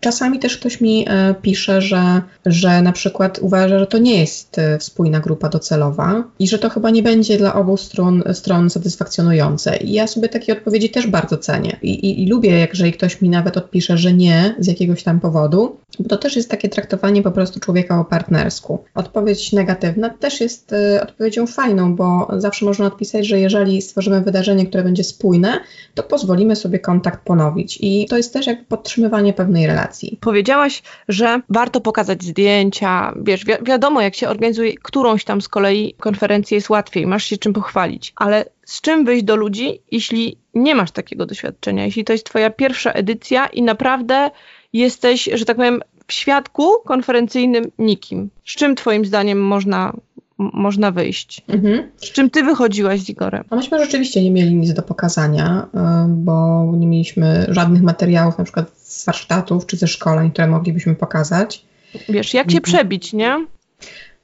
[0.00, 4.58] Czasami też ktoś mi e, pisze, że, że na przykład uważa, że to nie jest
[4.58, 9.76] e, spójna grupa docelowa i że to chyba nie będzie dla obu stron, stron satysfakcjonujące.
[9.76, 11.76] I ja sobie takie odpowiedzi też bardzo cenię.
[11.82, 15.20] I, i, i lubię, jak jeżeli ktoś mi nawet odpisze, że nie z jakiegoś tam
[15.20, 18.84] powodu, bo to też jest takie traktowanie po prostu człowieka o partnersku.
[18.94, 24.66] Odpowiedź negatywna też jest y, odpowiedzią fajną, bo zawsze można odpisać, że jeżeli stworzymy wydarzenie,
[24.66, 25.60] które będzie spójne,
[25.94, 27.78] to pozwolimy sobie kontakt ponowić.
[27.80, 29.85] I to jest też jakby podtrzymywanie pewnej relacji.
[30.20, 33.14] Powiedziałaś, że warto pokazać zdjęcia.
[33.22, 37.38] Wiesz, wi wiadomo, jak się organizuje którąś tam z kolei konferencję, jest łatwiej, masz się
[37.38, 42.12] czym pochwalić, ale z czym wyjść do ludzi, jeśli nie masz takiego doświadczenia, jeśli to
[42.12, 44.30] jest Twoja pierwsza edycja i naprawdę
[44.72, 48.30] jesteś, że tak powiem, w świadku konferencyjnym nikim.
[48.44, 49.92] Z czym Twoim zdaniem można,
[50.38, 51.42] można wyjść?
[51.48, 51.90] Mhm.
[51.96, 53.44] Z czym Ty wychodziłaś z Igorem?
[53.50, 58.44] A myśmy rzeczywiście nie mieli nic do pokazania, y, bo nie mieliśmy żadnych materiałów, na
[58.44, 61.64] przykład z warsztatów czy ze szkoleń, które moglibyśmy pokazać.
[62.08, 63.46] Wiesz, jak się przebić, nie?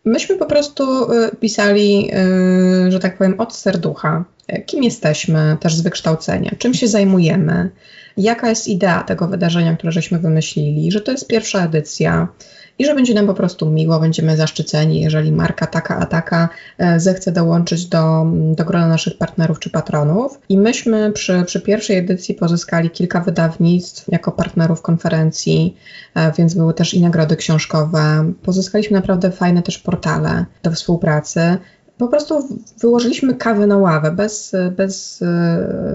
[0.04, 2.10] Myśmy po prostu y, pisali,
[2.86, 4.24] y, że tak powiem, od serducha.
[4.66, 7.70] Kim jesteśmy, też z wykształcenia, czym się zajmujemy,
[8.16, 12.28] jaka jest idea tego wydarzenia, które żeśmy wymyślili, że to jest pierwsza edycja,
[12.78, 17.00] i że będzie nam po prostu miło, będziemy zaszczyceni, jeżeli marka taka a taka e,
[17.00, 20.40] zechce dołączyć do, do grona naszych partnerów czy patronów.
[20.48, 25.76] I myśmy przy, przy pierwszej edycji pozyskali kilka wydawnictw jako partnerów konferencji,
[26.14, 28.32] e, więc były też i nagrody książkowe.
[28.42, 31.58] Pozyskaliśmy naprawdę fajne też portale do współpracy
[32.02, 35.24] po prostu wyłożyliśmy kawę na ławę, bez, bez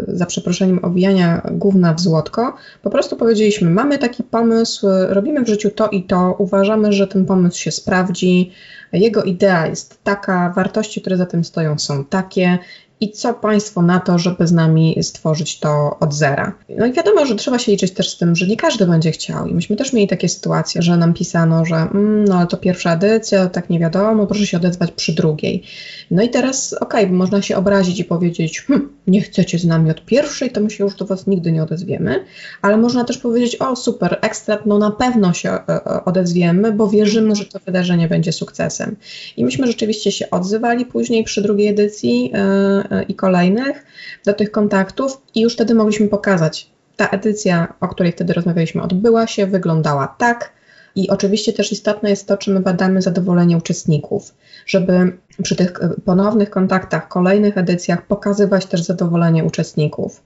[0.08, 2.56] za przeproszeniem owijania gówna w złotko.
[2.84, 7.26] Po prostu powiedzieliśmy, mamy taki pomysł, robimy w życiu to i to, uważamy, że ten
[7.26, 8.52] pomysł się sprawdzi,
[8.94, 12.58] jego idea jest taka, wartości, które za tym stoją są takie
[13.02, 16.54] i co Państwo na to, żeby z nami stworzyć to od zera.
[16.78, 19.48] No i wiadomo, że trzeba się liczyć też z tym, że nie każdy będzie chciał.
[19.48, 22.94] I myśmy też mieli takie sytuacje, że nam pisano, że mm, no ale to pierwsza
[22.94, 25.64] edycja, tak nie wiadomo, proszę się odezwać przy drugiej.
[26.12, 29.92] No i teraz okej, okay, można się obrazić i powiedzieć, hm, nie chcecie z nami
[29.92, 32.26] od pierwszej, to my się już do Was nigdy nie odezwiemy,
[32.62, 36.88] ale można też powiedzieć, o super, ekstra, no na pewno się e, e, odezwiemy, bo
[36.88, 38.96] wierzymy, że to wydarzenie będzie sukcesem.
[39.38, 43.86] I myśmy rzeczywiście się odzywali później przy drugiej edycji e, i kolejnych
[44.26, 49.28] do tych kontaktów i już wtedy mogliśmy pokazać, ta edycja, o której wtedy rozmawialiśmy, odbyła
[49.28, 50.58] się, wyglądała tak,
[50.98, 55.74] i oczywiście też istotne jest to, czy my badamy zadowolenie uczestników, żeby przy tych
[56.06, 60.24] ponownych kontaktach, kolejnych edycjach pokazywać też zadowolenie uczestników.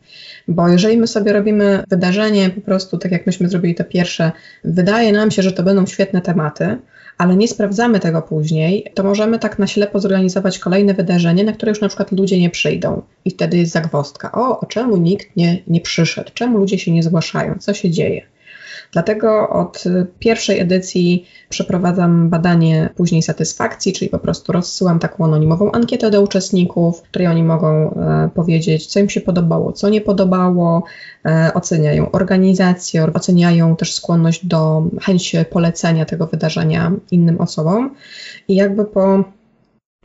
[0.47, 4.32] Bo jeżeli my sobie robimy wydarzenie, po prostu tak jak myśmy zrobili to pierwsze,
[4.63, 6.78] wydaje nam się, że to będą świetne tematy,
[7.21, 11.69] ale nie sprawdzamy tego później, to możemy tak na ślepo zorganizować kolejne wydarzenie, na które
[11.69, 13.01] już na przykład ludzie nie przyjdą.
[13.25, 14.31] I wtedy jest zagwozdka.
[14.31, 16.31] O, czemu nikt nie, nie przyszedł?
[16.34, 17.55] Czemu ludzie się nie zgłaszają?
[17.60, 18.21] Co się dzieje?
[18.91, 19.84] Dlatego od
[20.19, 26.99] pierwszej edycji przeprowadzam badanie później satysfakcji, czyli po prostu rozsyłam taką anonimową ankietę do uczestników,
[26.99, 30.84] w której oni mogą e, powiedzieć, co im się podobało, co nie podobało,
[31.25, 37.95] e, oceniają organizację, oceniają też skłonność do chęci polecenia tego wydarzenia innym osobom.
[38.47, 39.23] I jakby po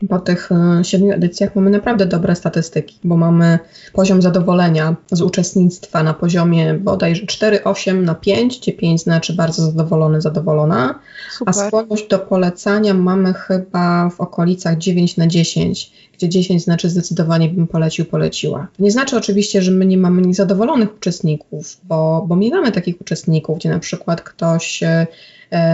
[0.09, 3.59] po tych e, siedmiu edycjach mamy naprawdę dobre statystyki, bo mamy
[3.93, 10.21] poziom zadowolenia z uczestnictwa na poziomie bodajże 4,8 na 5, gdzie 5 znaczy bardzo zadowolony,
[10.21, 10.99] zadowolona,
[11.31, 11.53] Super.
[11.55, 17.49] a skłonność do polecania mamy chyba w okolicach 9 na 10, gdzie 10 znaczy zdecydowanie
[17.49, 18.67] bym polecił, poleciła.
[18.77, 23.01] To nie znaczy oczywiście, że my nie mamy niezadowolonych uczestników, bo, bo my mamy takich
[23.01, 25.07] uczestników, gdzie na przykład ktoś E,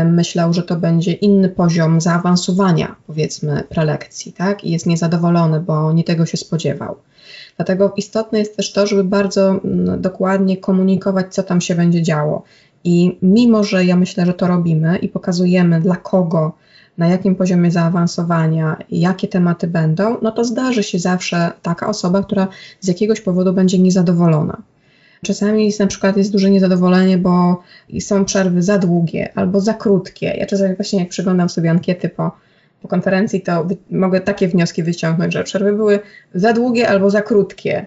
[0.05, 4.63] myślał, że to będzie inny poziom zaawansowania, powiedzmy, prelekcji, tak?
[4.63, 6.95] I jest niezadowolony, bo nie tego się spodziewał.
[7.57, 12.43] Dlatego istotne jest też to, żeby bardzo mm, dokładnie komunikować, co tam się będzie działo.
[12.83, 16.51] I mimo, że ja myślę, że to robimy i pokazujemy dla kogo,
[16.97, 22.47] na jakim poziomie zaawansowania, jakie tematy będą, no to zdarzy się zawsze taka osoba, która
[22.79, 24.57] z jakiegoś powodu będzie niezadowolona.
[25.23, 27.63] Czasami jest, na przykład jest duże niezadowolenie, bo
[27.99, 30.25] są przerwy za długie albo za krótkie.
[30.25, 32.31] Ja czasami właśnie jak przeglądam sobie ankiety po,
[32.81, 35.99] po konferencji, to mogę takie wnioski wyciągnąć, że przerwy były
[36.33, 37.85] za długie albo za krótkie,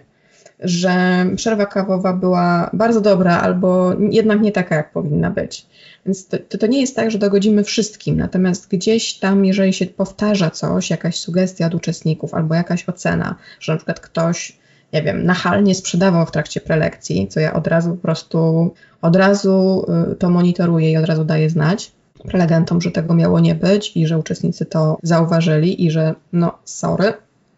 [0.61, 5.67] że przerwa kawowa była bardzo dobra albo jednak nie taka, jak powinna być.
[6.07, 10.51] Więc to, to, nie jest tak, że dogodzimy wszystkim, natomiast gdzieś tam, jeżeli się powtarza
[10.51, 14.59] coś, jakaś sugestia od uczestników albo jakaś ocena, że na przykład ktoś
[14.93, 18.71] nie wiem, nachalnie sprzedawał w trakcie prelekcji, co ja od razu po prostu,
[19.03, 21.93] od razu y, to monitoruję i od razu daję znać
[22.25, 27.13] prelegentom, że tego miało nie być i że uczestnicy to zauważyli i że no sorry,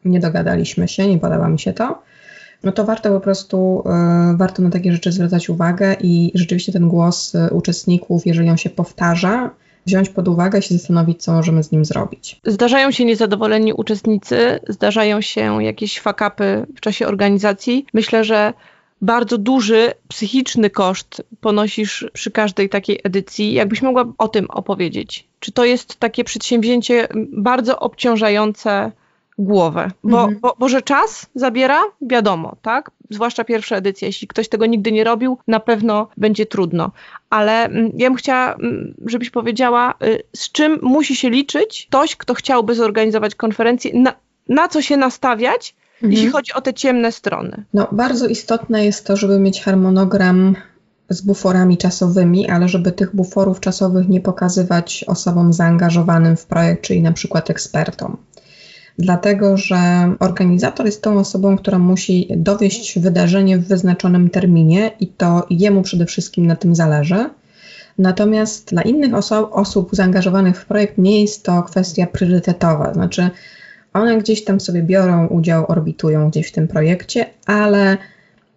[0.04, 2.02] nie dogadaliśmy się, nie podoba mi się to,
[2.64, 3.84] no to warto po prostu,
[4.32, 8.56] y, warto na takie rzeczy zwracać uwagę i rzeczywiście ten głos y, uczestników, jeżeli on
[8.56, 9.50] się powtarza,
[9.86, 12.40] wziąć pod uwagę i się zastanowić, co możemy z nim zrobić.
[12.46, 17.86] Zdarzają się niezadowoleni uczestnicy, zdarzają się jakieś fakapy w czasie organizacji.
[17.94, 18.52] Myślę, że
[19.02, 23.52] bardzo duży psychiczny koszt ponosisz przy każdej takiej edycji.
[23.52, 25.28] Jakbyś mogła o tym opowiedzieć?
[25.40, 28.92] Czy to jest takie przedsięwzięcie bardzo obciążające
[29.38, 29.90] głowę?
[30.04, 30.40] Bo, mhm.
[30.40, 32.90] bo, bo że czas zabiera, wiadomo, tak?
[33.10, 34.06] Zwłaszcza pierwsza edycja.
[34.06, 36.90] Jeśli ktoś tego nigdy nie robił, na pewno będzie trudno.
[37.30, 42.16] Ale mm, ja bym chciała, mm, żebyś powiedziała, y, z czym musi się liczyć ktoś,
[42.16, 44.14] kto chciałby zorganizować konferencję, na,
[44.48, 46.12] na co się nastawiać, mhm.
[46.12, 47.64] jeśli chodzi o te ciemne strony.
[47.74, 50.56] No, bardzo istotne jest to, żeby mieć harmonogram
[51.08, 57.02] z buforami czasowymi, ale żeby tych buforów czasowych nie pokazywać osobom zaangażowanym w projekt, czyli
[57.02, 58.16] na przykład ekspertom
[58.98, 59.76] dlatego że
[60.18, 66.06] organizator jest tą osobą, która musi dowieść wydarzenie w wyznaczonym terminie i to jemu przede
[66.06, 67.30] wszystkim na tym zależy.
[67.98, 73.30] Natomiast dla innych oso osób zaangażowanych w projekt nie jest to kwestia priorytetowa, znaczy
[73.92, 77.98] one gdzieś tam sobie biorą udział, orbitują gdzieś w tym projekcie, ale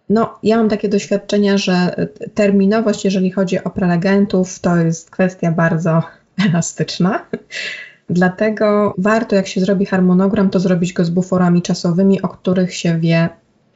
[0.08, 6.02] No, ja mam takie doświadczenia, że terminowość, jeżeli chodzi o prelegentów, to jest kwestia bardzo
[6.48, 7.26] elastyczna.
[8.10, 12.98] Dlatego warto, jak się zrobi harmonogram, to zrobić go z buforami czasowymi, o których się
[12.98, 13.28] wie,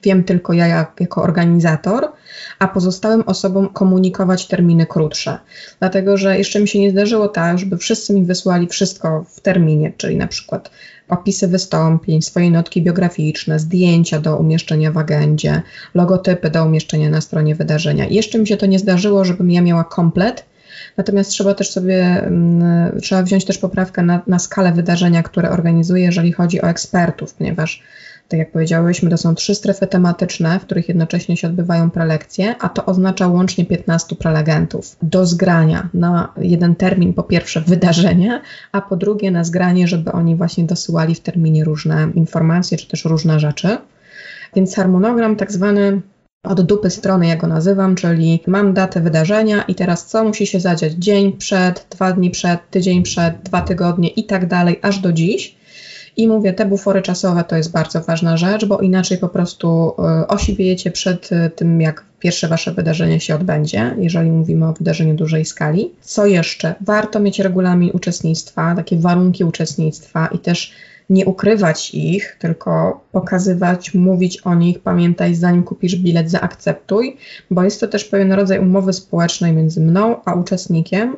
[0.02, 2.12] wiem tylko ja jak, jako organizator,
[2.58, 5.38] a pozostałym osobom komunikować terminy krótsze.
[5.78, 9.92] Dlatego, że jeszcze mi się nie zdarzyło tak, żeby wszyscy mi wysłali wszystko w terminie,
[9.96, 10.70] czyli na przykład
[11.08, 15.62] opisy wystąpień, swoje notki biograficzne, zdjęcia do umieszczenia w agendzie,
[15.94, 18.06] logotypy do umieszczenia na stronie wydarzenia.
[18.06, 20.44] jeszcze mi się to nie zdarzyło, żebym ja miała komplet,
[20.96, 26.04] Natomiast trzeba też sobie, mm, trzeba wziąć też poprawkę na, na skalę wydarzenia, które organizuję,
[26.04, 27.82] jeżeli chodzi o ekspertów, ponieważ
[28.28, 32.68] tak jak powiedziałyśmy, to są trzy strefy tematyczne, w których jednocześnie się odbywają prelekcje, a
[32.68, 38.40] to oznacza łącznie 15 prelegentów do zgrania na jeden termin, po pierwsze wydarzenie,
[38.72, 43.04] a po drugie na zgranie, żeby oni właśnie dosyłali w terminie różne informacje czy też
[43.04, 43.78] różne rzeczy.
[44.56, 46.00] Więc harmonogram tak zwany
[46.46, 50.60] od dupy strony, jak go nazywam, czyli mam datę wydarzenia i teraz co musi się
[50.60, 55.12] zadziać dzień przed, dwa dni przed, tydzień przed, dwa tygodnie i tak dalej, aż do
[55.12, 55.56] dziś.
[56.16, 59.92] I mówię, te bufory czasowe to jest bardzo ważna rzecz, bo inaczej po prostu
[60.22, 65.14] y, osiwiejecie przed y, tym, jak pierwsze wasze wydarzenie się odbędzie, jeżeli mówimy o wydarzeniu
[65.14, 65.90] dużej skali.
[66.00, 66.74] Co jeszcze?
[66.80, 70.72] Warto mieć regulamin uczestnictwa, takie warunki uczestnictwa i też
[71.10, 77.16] nie ukrywać ich, tylko pokazywać, mówić o nich, pamiętaj, zanim kupisz bilet, zaakceptuj,
[77.50, 81.16] bo jest to też pewien rodzaj umowy społecznej między mną a uczestnikiem,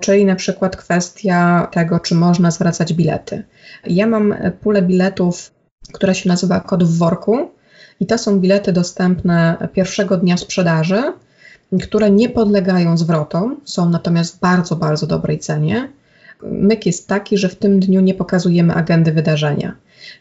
[0.00, 3.42] czyli na przykład kwestia tego, czy można zwracać bilety.
[3.86, 5.50] Ja mam pulę biletów,
[5.92, 7.50] która się nazywa kod w worku
[8.00, 11.02] i to są bilety dostępne pierwszego dnia sprzedaży,
[11.82, 15.88] które nie podlegają zwrotom, są natomiast w bardzo, bardzo dobrej cenie.
[16.42, 19.76] Myk jest taki, że w tym dniu nie pokazujemy agendy wydarzenia.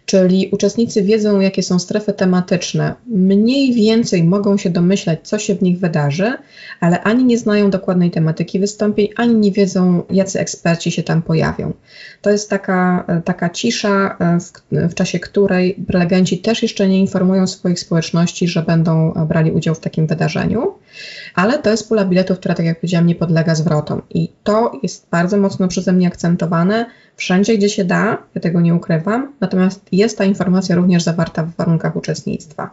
[0.06, 5.62] Czyli uczestnicy wiedzą, jakie są strefy tematyczne, mniej więcej mogą się domyślać, co się w
[5.62, 6.34] nich wydarzy,
[6.80, 11.74] ale ani nie znają dokładnej tematyki wystąpień, ani nie wiedzą, jacy eksperci się tam pojawią.
[12.22, 14.52] To jest taka, taka cisza, w,
[14.90, 19.80] w czasie której prelegenci też jeszcze nie informują swoich społeczności, że będą brali udział w
[19.80, 20.74] takim wydarzeniu,
[21.38, 24.02] ale to jest pula biletów, która, tak jak powiedziałam, nie podlega zwrotom.
[24.10, 26.86] I to jest bardzo mocno przeze mnie akcentowane
[27.16, 31.56] wszędzie, gdzie się da, ja tego nie ukrywam, natomiast jest ta informacja również zawarta w
[31.56, 32.70] warunkach uczestnictwa.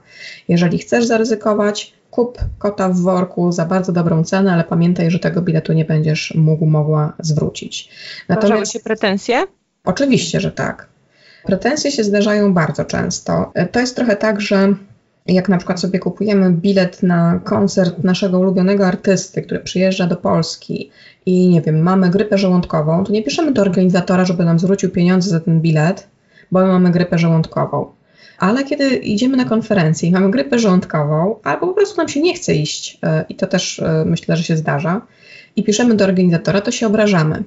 [0.49, 5.43] Jeżeli chcesz zaryzykować, kup kota w worku za bardzo dobrą cenę, ale pamiętaj, że tego
[5.43, 7.91] biletu nie będziesz mógł, mogła zwrócić.
[8.29, 9.45] Natomiast się pretensje?
[9.85, 10.89] Oczywiście, że tak.
[11.47, 13.53] Pretensje się zdarzają bardzo często.
[13.73, 14.75] To jest trochę tak, że
[15.27, 20.91] jak na przykład sobie kupujemy bilet na koncert naszego ulubionego artysty, który przyjeżdża do Polski
[21.27, 25.31] i nie wiem, mamy grypę żołądkową, to nie piszemy do organizatora, żeby nam zwrócił pieniądze
[25.31, 26.09] za ten bilet,
[26.51, 27.87] bo my mamy grypę żołądkową.
[28.39, 32.35] Ale kiedy idziemy na konferencję i mamy grypę żołądkową, albo po prostu nam się nie
[32.35, 35.01] chce iść, e, i to też e, myślę, że się zdarza,
[35.57, 37.45] i piszemy do organizatora, to się obrażamy.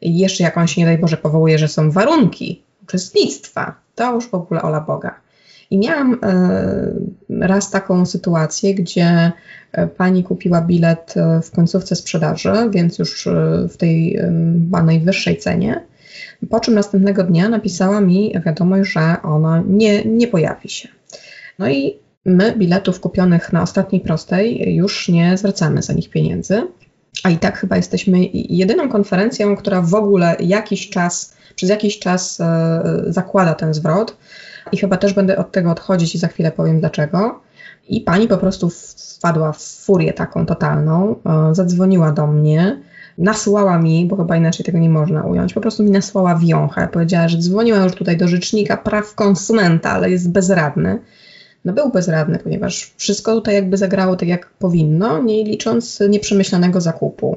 [0.00, 4.28] I jeszcze jak on się, nie daj Boże, powołuje, że są warunki uczestnictwa, to już
[4.28, 5.20] w ogóle ola Boga.
[5.70, 9.32] I miałam e, raz taką sytuację, gdzie
[9.72, 13.28] e, pani kupiła bilet e, w końcówce sprzedaży, więc już
[13.68, 14.18] w tej
[14.84, 15.84] najwyższej cenie.
[16.50, 20.88] Po czym następnego dnia napisała mi wiadomość, że ona nie, nie pojawi się.
[21.58, 26.62] No i my biletów kupionych na ostatniej prostej już nie zwracamy za nich pieniędzy.
[27.24, 32.38] A i tak chyba jesteśmy jedyną konferencją, która w ogóle jakiś czas, przez jakiś czas
[33.06, 34.16] zakłada ten zwrot
[34.72, 37.40] i chyba też będę od tego odchodzić i za chwilę powiem dlaczego.
[37.88, 38.70] I pani po prostu
[39.18, 42.80] wpadła w furię taką totalną, e, zadzwoniła do mnie,
[43.18, 46.88] nasłała mi, bo chyba inaczej tego nie można ująć, po prostu mi nasłała wiąchę.
[46.92, 50.98] Powiedziała, że dzwoniła już tutaj do rzecznika praw konsumenta, ale jest bezradny.
[51.64, 57.36] No był bezradny, ponieważ wszystko tutaj jakby zagrało tak jak powinno, nie licząc nieprzemyślanego zakupu.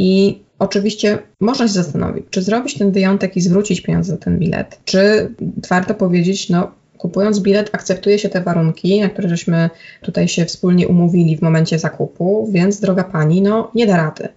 [0.00, 4.80] I Oczywiście można się zastanowić, czy zrobić ten wyjątek i zwrócić pieniądze za ten bilet,
[4.84, 5.30] czy
[5.70, 9.70] warto powiedzieć, no kupując bilet akceptuje się te warunki, na które żeśmy
[10.02, 14.28] tutaj się wspólnie umówili w momencie zakupu, więc droga pani, no nie da rady.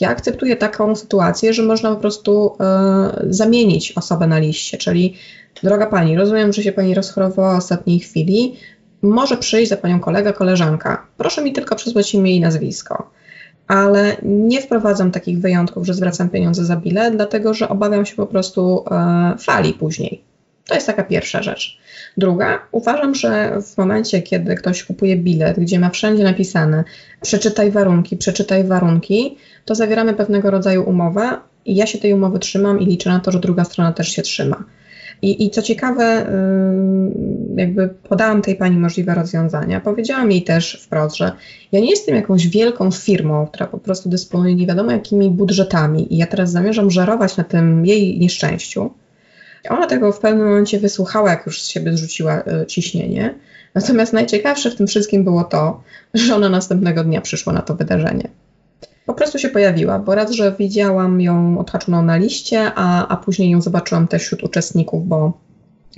[0.00, 5.14] Ja akceptuję taką sytuację, że można po prostu e, zamienić osobę na liście, czyli
[5.62, 8.56] droga pani, rozumiem, że się pani rozchorowała w ostatniej chwili,
[9.02, 11.06] może przyjść za panią kolega, koleżanka.
[11.16, 13.21] Proszę mi tylko przesłać imię i nazwisko
[13.66, 18.26] ale nie wprowadzam takich wyjątków, że zwracam pieniądze za bilet, dlatego że obawiam się po
[18.26, 20.22] prostu e, fali później.
[20.68, 21.78] To jest taka pierwsza rzecz.
[22.16, 26.84] Druga, uważam, że w momencie, kiedy ktoś kupuje bilet, gdzie ma wszędzie napisane
[27.20, 32.80] przeczytaj warunki, przeczytaj warunki, to zawieramy pewnego rodzaju umowę i ja się tej umowy trzymam
[32.80, 34.64] i liczę na to, że druga strona też się trzyma.
[35.22, 36.26] I, I co ciekawe,
[37.56, 39.80] jakby podałam tej pani możliwe rozwiązania.
[39.80, 41.32] Powiedziałam jej też wprost, że
[41.72, 46.16] ja nie jestem jakąś wielką firmą, która po prostu dysponuje nie wiadomo jakimi budżetami i
[46.16, 48.90] ja teraz zamierzam żerować na tym jej nieszczęściu.
[49.68, 53.34] Ona tego w pewnym momencie wysłuchała, jak już z siebie zrzuciła y, ciśnienie.
[53.74, 55.82] Natomiast najciekawsze w tym wszystkim było to,
[56.14, 58.28] że ona następnego dnia przyszła na to wydarzenie.
[59.06, 63.50] Po prostu się pojawiła, bo raz, że widziałam ją odhaczoną na liście, a, a później
[63.50, 65.38] ją zobaczyłam też wśród uczestników, bo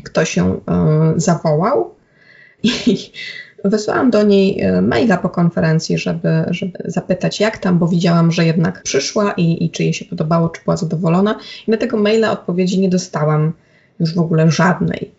[0.05, 0.61] ktoś ją y,
[1.17, 1.95] zawołał.
[2.63, 2.73] I
[3.65, 8.47] wysłałam do niej e, maila po konferencji, żeby, żeby zapytać jak tam, bo widziałam, że
[8.47, 11.39] jednak przyszła i, i czy jej się podobało, czy była zadowolona.
[11.69, 13.53] I na tego maila odpowiedzi nie dostałam
[14.01, 15.14] już w ogóle żadnej.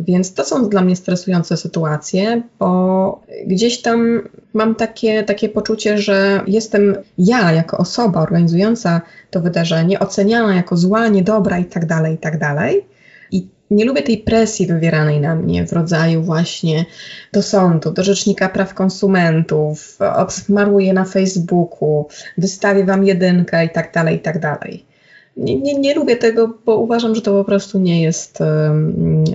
[0.00, 6.40] Więc to są dla mnie stresujące sytuacje, bo gdzieś tam mam takie, takie poczucie, że
[6.46, 12.18] jestem ja jako osoba organizująca to wydarzenie oceniana jako zła, niedobra i tak dalej, i
[12.18, 12.86] tak dalej.
[13.32, 16.84] I nie lubię tej presji wywieranej na mnie w rodzaju właśnie
[17.32, 24.16] do sądu, do Rzecznika Praw Konsumentów, obsmaruję na Facebooku, wystawię wam jedynkę i tak dalej,
[24.16, 24.89] i tak dalej
[25.36, 28.38] nie, nie, nie lubię tego, bo uważam, że to po prostu nie jest,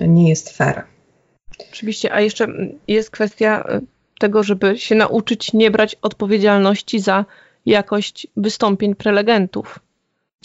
[0.08, 0.84] nie jest fair.
[1.72, 2.46] Oczywiście, a jeszcze
[2.88, 3.80] jest kwestia e,
[4.18, 7.24] tego, żeby się nauczyć nie brać odpowiedzialności za
[7.66, 9.78] jakość wystąpień prelegentów.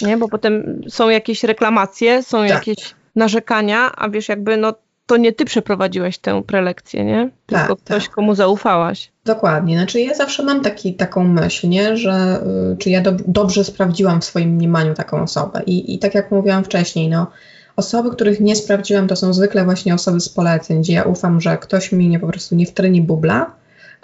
[0.01, 0.17] Nie?
[0.17, 2.49] Bo potem są jakieś reklamacje, są tak.
[2.49, 4.73] jakieś narzekania, a wiesz, jakby no
[5.11, 7.29] to nie ty przeprowadziłeś tę prelekcję, nie?
[7.45, 8.15] Tylko tak, ktoś, tak.
[8.15, 9.11] komu zaufałaś.
[9.25, 9.77] Dokładnie.
[9.77, 11.97] Znaczy ja zawsze mam taki, taką myśl, nie?
[11.97, 12.43] że
[12.73, 15.61] y, czy ja do, dobrze sprawdziłam w swoim mniemaniu taką osobę.
[15.65, 17.27] I, I tak jak mówiłam wcześniej, no,
[17.75, 21.57] osoby, których nie sprawdziłam, to są zwykle właśnie osoby z poleceń, gdzie ja ufam, że
[21.57, 23.51] ktoś mi nie po prostu nie wtryni bubla,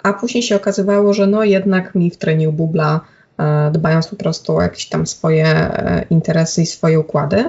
[0.02, 3.00] a później się okazywało, że no jednak mi wtrynił bubla,
[3.38, 7.44] e, dbając po prostu o jakieś tam swoje e, interesy i swoje układy.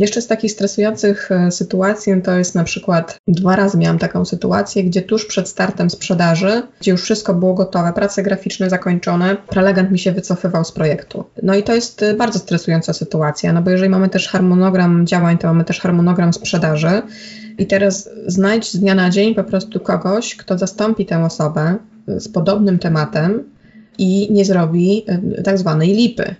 [0.00, 4.84] Jeszcze z takich stresujących e, sytuacji to jest na przykład dwa razy miałam taką sytuację,
[4.84, 9.98] gdzie tuż przed startem sprzedaży, gdzie już wszystko było gotowe, prace graficzne zakończone, prelegent mi
[9.98, 11.24] się wycofywał z projektu.
[11.42, 15.38] No i to jest e, bardzo stresująca sytuacja, no bo jeżeli mamy też harmonogram działań,
[15.38, 17.02] to mamy też harmonogram sprzedaży.
[17.58, 21.76] I teraz znajdź z dnia na dzień po prostu kogoś, kto zastąpi tę osobę
[22.06, 23.42] z podobnym tematem
[23.98, 26.34] i nie zrobi e, tak zwanej lipy.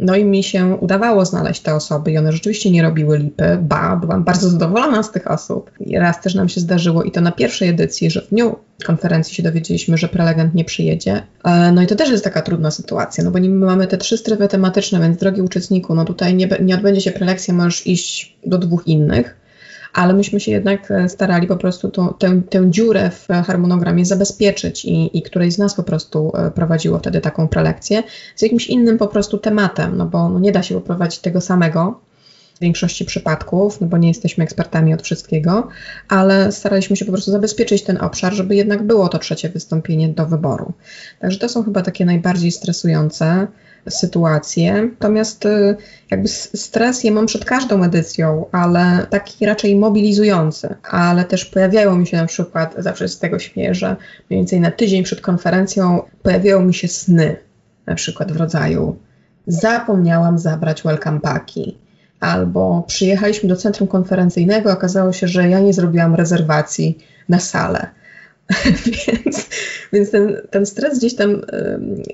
[0.00, 3.58] No i mi się udawało znaleźć te osoby i one rzeczywiście nie robiły lipy.
[3.60, 5.70] Ba, byłam bardzo zadowolona z tych osób.
[5.80, 9.34] I raz też nam się zdarzyło i to na pierwszej edycji, że w dniu konferencji
[9.34, 11.22] się dowiedzieliśmy, że prelegent nie przyjedzie.
[11.44, 14.16] E, no i to też jest taka trudna sytuacja, no bo my mamy te trzy
[14.16, 18.58] strefy tematyczne, więc drogi uczestniku, no tutaj nie, nie odbędzie się prelekcja, możesz iść do
[18.58, 19.39] dwóch innych
[19.92, 24.84] ale myśmy się jednak e, starali po prostu to, tę, tę dziurę w harmonogramie zabezpieczyć
[24.84, 28.02] i, i z nas po prostu e, prowadziło wtedy taką prelekcję
[28.36, 32.00] z jakimś innym po prostu tematem, no bo no nie da się poprowadzić tego samego
[32.56, 35.68] w większości przypadków, no bo nie jesteśmy ekspertami od wszystkiego,
[36.08, 40.26] ale staraliśmy się po prostu zabezpieczyć ten obszar, żeby jednak było to trzecie wystąpienie do
[40.26, 40.72] wyboru.
[41.18, 43.46] Także to są chyba takie najbardziej stresujące
[43.88, 44.82] sytuacje.
[44.82, 45.76] Natomiast y,
[46.10, 50.74] jakby stres ja mam przed każdą edycją, ale taki raczej mobilizujący.
[50.90, 53.72] Ale też pojawiają mi się na przykład, zawsze z tego śmieję,
[54.30, 57.36] mniej więcej na tydzień przed konferencją pojawiają mi się sny,
[57.86, 58.96] na przykład w rodzaju
[59.46, 61.78] zapomniałam zabrać welcome packi.
[62.20, 67.86] Albo przyjechaliśmy do centrum konferencyjnego, okazało się, że ja nie zrobiłam rezerwacji na salę
[69.06, 69.48] więc,
[69.92, 71.42] więc ten, ten stres gdzieś tam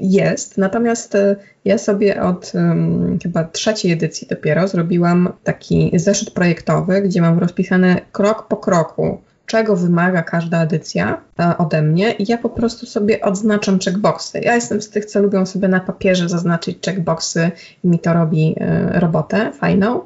[0.01, 0.59] jest.
[0.59, 2.53] Natomiast e, ja sobie od
[3.23, 9.77] chyba trzeciej edycji dopiero zrobiłam taki zeszyt projektowy, gdzie mam rozpisane krok po kroku, czego
[9.77, 14.41] wymaga każda edycja e, ode mnie i ja po prostu sobie odznaczam checkboxy.
[14.41, 17.51] Ja jestem z tych, co lubią sobie na papierze zaznaczyć checkboxy
[17.85, 20.01] i mi to robi e, robotę fajną.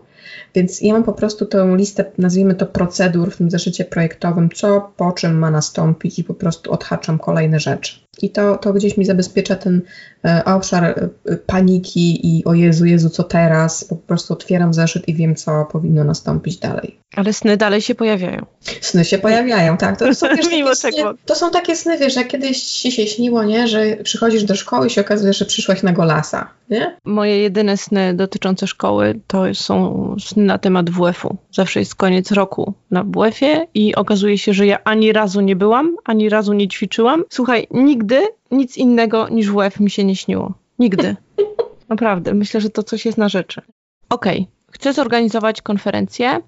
[0.55, 4.93] Więc ja mam po prostu tę listę, nazwijmy to procedur w tym zeszycie projektowym, co
[4.97, 8.01] po czym ma nastąpić i po prostu odhaczam kolejne rzeczy.
[8.23, 9.81] I to, to gdzieś mi zabezpiecza ten
[10.25, 13.85] e, obszar e, paniki i o Jezu, Jezu, co teraz?
[13.85, 17.01] Po prostu otwieram zeszyt i wiem, co powinno nastąpić dalej.
[17.17, 18.47] Ale sny dalej się pojawiają.
[18.81, 19.99] Sny się pojawiają, tak.
[19.99, 20.91] To są, wiesz, Mimo sny,
[21.25, 23.69] to są takie sny, wiesz, jak kiedyś ci się śniło, nie?
[23.69, 26.51] że przychodzisz do szkoły i się okazuje, że przyszłaś na golasa.
[26.71, 26.97] Nie?
[27.05, 31.37] Moje jedyne sny dotyczące szkoły to są sny na temat WF-u.
[31.53, 35.97] Zawsze jest koniec roku na WF-ie i okazuje się, że ja ani razu nie byłam,
[36.05, 37.25] ani razu nie ćwiczyłam.
[37.31, 38.10] Słuchaj, nigdy
[38.51, 40.55] nic innego niż WF mi się nie śniło.
[40.79, 41.17] Nigdy.
[41.89, 43.63] Naprawdę, myślę, że to coś jest na rzeczy.
[44.09, 44.47] Okej, okay.
[44.71, 46.41] chcę zorganizować konferencję,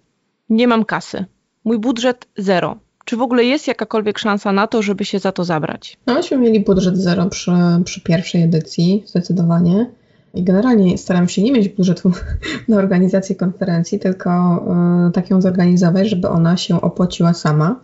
[0.51, 1.25] nie mam kasy.
[1.65, 2.77] Mój budżet zero.
[3.05, 5.99] Czy w ogóle jest jakakolwiek szansa na to, żeby się za to zabrać?
[6.07, 7.53] No myśmy mieli budżet zero przy,
[7.85, 9.91] przy pierwszej edycji, zdecydowanie.
[10.35, 12.13] I generalnie staram się nie mieć budżetu
[12.69, 14.31] na organizację konferencji, tylko
[15.09, 17.81] y, tak ją zorganizować, żeby ona się opłaciła sama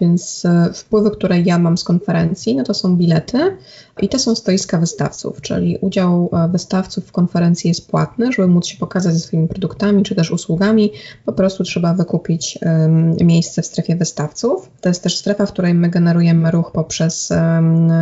[0.00, 3.56] więc e, wpływy, które ja mam z konferencji, no to są bilety
[4.02, 8.66] i to są stoiska wystawców, czyli udział e, wystawców w konferencji jest płatny, żeby móc
[8.66, 10.92] się pokazać ze swoimi produktami czy też usługami,
[11.24, 14.70] po prostu trzeba wykupić um, miejsce w strefie wystawców.
[14.80, 17.92] To jest też strefa, w której my generujemy ruch poprzez um,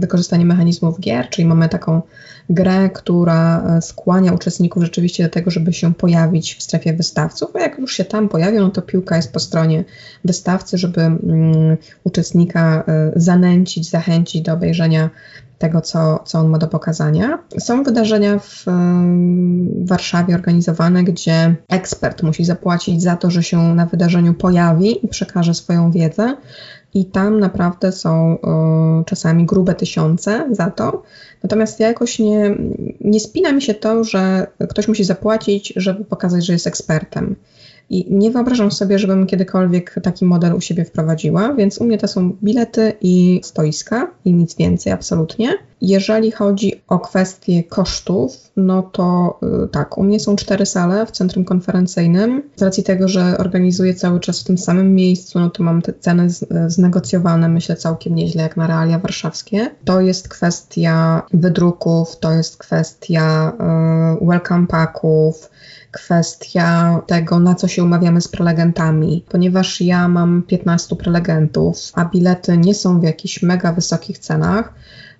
[0.00, 2.02] wykorzystanie mechanizmów gier, czyli mamy taką
[2.50, 7.60] grę, która e, skłania uczestników rzeczywiście do tego, żeby się pojawić w strefie wystawców, a
[7.60, 9.84] jak już się tam pojawią, no to piłka jest po stronie
[10.24, 11.18] wystawcy, żeby um,
[12.04, 15.10] uczestnika um, zanęcić, zachęcić do obejrzenia
[15.58, 17.38] tego, co, co on ma do pokazania.
[17.58, 23.86] Są wydarzenia w, w Warszawie organizowane, gdzie ekspert musi zapłacić za to, że się na
[23.86, 26.36] wydarzeniu pojawi i przekaże swoją wiedzę.
[26.94, 28.34] I tam naprawdę są
[29.00, 31.02] y, czasami grube tysiące za to.
[31.42, 32.56] Natomiast ja jakoś nie,
[33.00, 37.36] nie spina mi się to, że ktoś musi zapłacić, żeby pokazać, że jest ekspertem.
[37.90, 42.08] I nie wyobrażam sobie, żebym kiedykolwiek taki model u siebie wprowadziła, więc u mnie to
[42.08, 45.48] są bilety i stoiska i nic więcej absolutnie.
[45.80, 51.10] Jeżeli chodzi o kwestie kosztów, no to yy, tak, u mnie są cztery sale w
[51.10, 52.42] centrum konferencyjnym.
[52.56, 55.92] Z racji tego, że organizuję cały czas w tym samym miejscu, no to mam te
[55.92, 59.70] ceny z, znegocjowane, myślę, całkiem nieźle, jak na realia warszawskie.
[59.84, 63.52] To jest kwestia wydruków, to jest kwestia
[64.20, 65.50] yy, welcome packów,
[65.90, 69.24] kwestia tego, na co się umawiamy z prelegentami.
[69.28, 74.74] Ponieważ ja mam 15 prelegentów, a bilety nie są w jakichś mega wysokich cenach,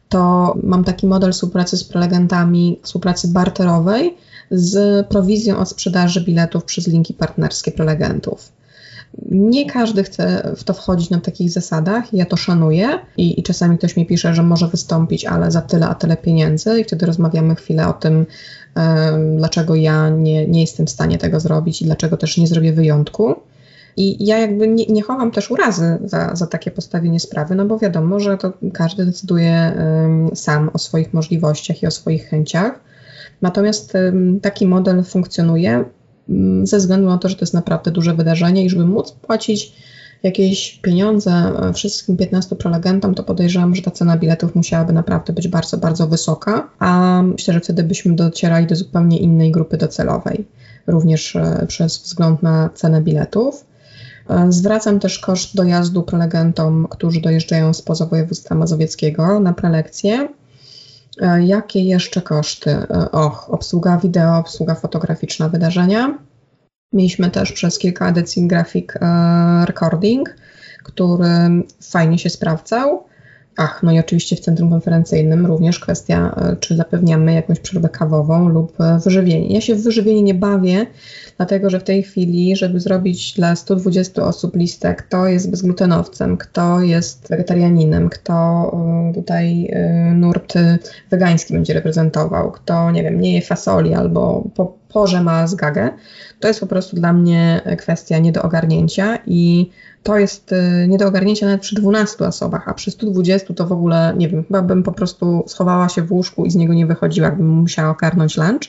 [0.08, 4.16] to mam taki model współpracy z prelegentami, współpracy barterowej
[4.50, 8.52] z prowizją od sprzedaży biletów przez linki partnerskie prelegentów.
[9.30, 13.78] Nie każdy chce w to wchodzić na takich zasadach, ja to szanuję i, i, czasami
[13.78, 17.54] ktoś mi pisze, że może wystąpić, ale za tyle, a tyle pieniędzy i wtedy rozmawiamy
[17.54, 18.26] chwilę o tym,
[19.36, 23.34] dlaczego ja nie, nie jestem w stanie tego zrobić i dlaczego też nie zrobię wyjątku.
[23.96, 27.78] I ja jakby nie, nie chowam też urazy za, za takie postawienie sprawy, no bo
[27.78, 29.72] wiadomo, że to każdy decyduje
[30.34, 32.80] sam o swoich możliwościach i o swoich chęciach.
[33.42, 33.92] Natomiast
[34.42, 35.84] taki model funkcjonuje
[36.28, 39.72] um, ze względu na to, że to jest naprawdę duże wydarzenie i żeby móc płacić
[40.22, 45.48] jakieś pieniądze e, wszystkim 15 prelegentom, to podejrzewam, że ta cena biletów musiałaby naprawdę być
[45.48, 50.46] bardzo, bardzo wysoka, a myślę, że wtedy byśmy docierali do zupełnie innej grupy docelowej,
[50.86, 53.64] również e, przez wzgląd na cenę biletów.
[54.28, 60.28] E, zwracam też koszt dojazdu prelegentom, którzy dojeżdżają spoza województwa mazowieckiego na prelekcje.
[61.40, 62.76] Jakie jeszcze koszty?
[63.12, 66.18] Och, obsługa wideo, obsługa fotograficzna wydarzenia.
[66.92, 70.34] Mieliśmy też przez kilka edycji grafik e, recording,
[70.84, 71.28] który
[71.82, 73.04] fajnie się sprawdzał.
[73.60, 78.48] Ach, no i oczywiście w centrum konferencyjnym również kwestia, e, czy zapewniamy jakąś przerwę kawową
[78.48, 79.54] lub e, wyżywienie.
[79.54, 80.86] Ja się w wyżywienie nie bawię,
[81.36, 86.80] dlatego że w tej chwili, żeby zrobić dla 120 osób listę, kto jest bezglutenowcem, kto
[86.80, 88.38] jest wegetarianinem, kto
[89.14, 89.74] tutaj
[90.14, 90.54] nurt
[91.10, 95.90] wegański będzie reprezentował, kto, nie wiem, nie je fasoli albo po porze ma zgagę,
[96.40, 99.70] to jest po prostu dla mnie kwestia nie do ogarnięcia i
[100.02, 103.72] to jest y, nie do ogarnięcia nawet przy 12 osobach, a przy 120 to w
[103.72, 106.86] ogóle, nie wiem, chyba bym po prostu schowała się w łóżku i z niego nie
[106.86, 108.62] wychodziła, jakbym musiała ogarnąć lunch.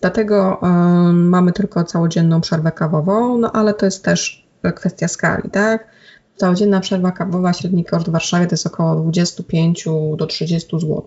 [0.00, 5.86] Dlatego y, mamy tylko całodzienną przerwę kawową, no ale to jest też kwestia skali, tak?
[6.40, 9.84] Całodzienna przerwa kawowa, średni koszt w Warszawie to jest około 25
[10.16, 11.04] do 30 zł.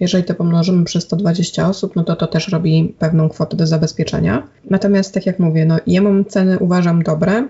[0.00, 4.48] Jeżeli to pomnożymy przez 120 osób, no to to też robi pewną kwotę do zabezpieczenia.
[4.70, 7.48] Natomiast tak jak mówię, no ja mam ceny uważam dobre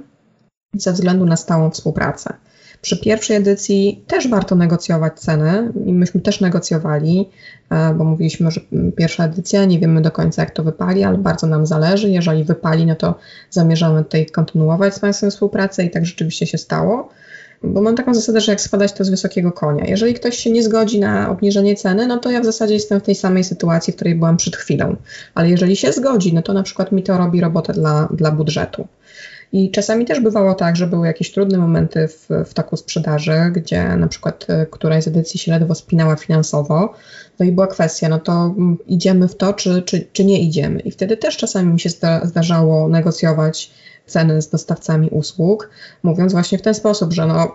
[0.74, 2.34] ze względu na stałą współpracę.
[2.80, 7.28] Przy pierwszej edycji też warto negocjować ceny i myśmy też negocjowali,
[7.70, 8.60] e, bo mówiliśmy, że
[8.96, 12.10] pierwsza edycja, nie wiemy do końca jak to wypali, ale bardzo nam zależy.
[12.10, 13.14] Jeżeli wypali, no to
[13.50, 17.08] zamierzamy tutaj kontynuować z Państwem współpracę i tak rzeczywiście się stało.
[17.62, 19.84] Bo mam taką zasadę, że jak spadać to z wysokiego konia.
[19.86, 23.02] Jeżeli ktoś się nie zgodzi na obniżenie ceny, no to ja w zasadzie jestem w
[23.02, 24.96] tej samej sytuacji, w której byłam przed chwilą.
[25.34, 28.88] Ale jeżeli się zgodzi, no to na przykład mi to robi robotę dla, dla budżetu.
[29.52, 33.96] I czasami też bywało tak, że były jakieś trudne momenty w, w toku sprzedaży, gdzie
[33.96, 36.94] na przykład e, któraś z edycji się ledwo spinała finansowo,
[37.38, 40.80] no i była kwestia, no to mm, idziemy w to, czy, czy, czy nie idziemy.
[40.80, 43.70] I wtedy też czasami mi się zda, zdarzało negocjować
[44.06, 45.70] ceny z dostawcami usług,
[46.02, 47.54] mówiąc właśnie w ten sposób, że no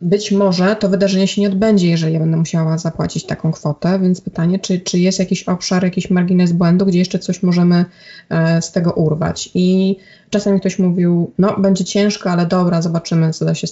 [0.00, 4.20] być może to wydarzenie się nie odbędzie, jeżeli ja będę musiała zapłacić taką kwotę, więc
[4.20, 7.84] pytanie, czy, czy jest jakiś obszar, jakiś margines błędu, gdzie jeszcze coś możemy
[8.28, 9.50] e, z tego urwać.
[9.54, 9.96] I
[10.30, 13.66] czasami ktoś mówił, no będzie ciężko, ale dobra, zobaczymy, co da się,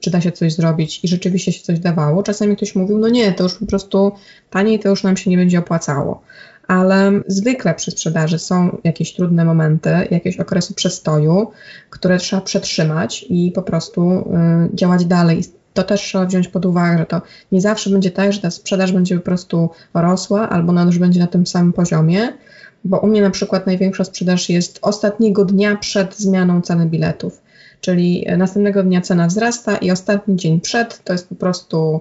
[0.00, 2.22] czy da się coś zrobić i rzeczywiście się coś dawało.
[2.22, 4.12] Czasami ktoś mówił, no nie, to już po prostu
[4.50, 6.22] taniej, to już nam się nie będzie opłacało.
[6.68, 11.50] ale zwykle przy sprzedaży są jakieś trudne momenty, jakieś okresy przestoju,
[11.90, 15.42] które trzeba przetrzymać i po prostu y, działać dalej.
[15.74, 18.92] To też trzeba wziąć pod uwagę, że to nie zawsze będzie tak, że ta sprzedaż
[18.92, 22.32] będzie po prostu rosła albo ona już będzie na tym samym poziomie,
[22.84, 27.42] bo u mnie na przykład największa sprzedaż jest ostatniego dnia przed zmianą ceny biletów.
[27.80, 32.00] Czyli następnego dnia cena wzrasta i ostatni dzień przed to jest po prostu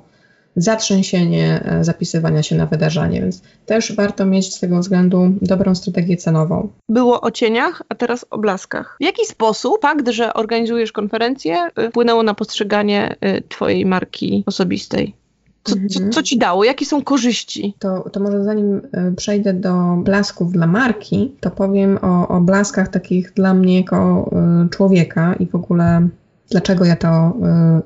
[0.56, 6.18] zatrzęsienie e, zapisywania się na wydarzenie, więc też warto mieć z tego względu dobrą strategię
[6.18, 6.70] cenową.
[6.89, 8.97] Było o cieniach, a teraz o blaskach.
[8.99, 15.16] W jaki sposób fakt, że organizujesz konferencję, y, wpłynęło na postrzeganie y, Twojej marki osobistej?
[15.64, 16.12] Co, co, mhm.
[16.12, 16.64] co, ci dało?
[16.64, 17.76] Jakie są korzyści?
[17.80, 18.82] To, to może zanim
[19.18, 24.30] przejdę do blasków dla marki, to powiem o, o blaskach takich dla mnie jako
[24.72, 26.08] człowieka i w ogóle
[26.52, 27.38] dlaczego ja to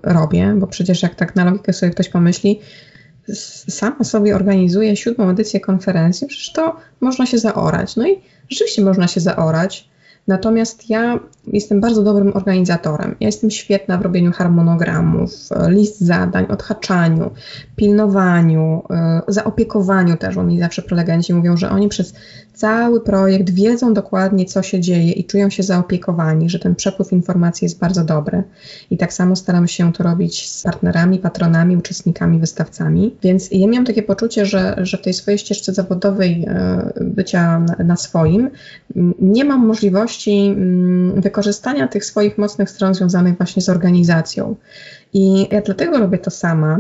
[0.08, 2.60] y, robię, bo przecież jak tak na logikę sobie ktoś pomyśli,
[3.70, 7.96] sama sobie organizuje siódmą edycję konferencji, przecież to można się zaorać.
[7.96, 9.90] No i rzeczywiście można się zaorać,
[10.28, 13.16] Natomiast ja jestem bardzo dobrym organizatorem.
[13.20, 15.32] Ja jestem świetna w robieniu harmonogramów,
[15.70, 17.32] list zadań, odhaczaniu,
[17.76, 22.14] pilnowaniu, e, zaopiekowaniu też, bo mi zawsze prelegenci mówią, że oni przez
[22.54, 27.66] cały projekt wiedzą dokładnie, co się dzieje i czują się zaopiekowani, że ten przepływ informacji
[27.66, 28.44] jest bardzo dobry.
[28.92, 33.16] I tak samo staram się to robić z partnerami, patronami, uczestnikami, wystawcami.
[33.24, 37.96] Więc ja miałam takie poczucie, że, że w tej swojej ścieżce zawodowej e, bycia na
[37.96, 38.50] swoim
[39.20, 44.56] nie mam możliwości mm, wykorzystania tych swoich mocnych stron związanych właśnie z organizacją.
[45.14, 46.80] I ja dlatego robię to sama,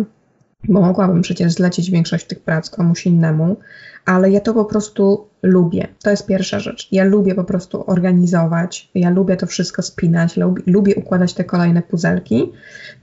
[0.63, 3.57] bo mogłabym przecież zlecić większość tych prac komuś innemu,
[4.05, 5.87] ale ja to po prostu lubię.
[6.03, 6.87] To jest pierwsza rzecz.
[6.91, 11.81] Ja lubię po prostu organizować, ja lubię to wszystko spinać, lubię, lubię układać te kolejne
[11.81, 12.51] puzelki.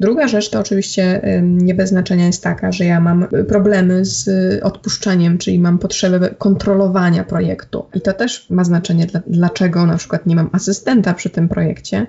[0.01, 4.29] Druga rzecz to oczywiście nie bez znaczenia jest taka, że ja mam problemy z
[4.63, 7.87] odpuszczeniem, czyli mam potrzebę kontrolowania projektu.
[7.95, 12.07] I to też ma znaczenie, dlaczego na przykład nie mam asystenta przy tym projekcie,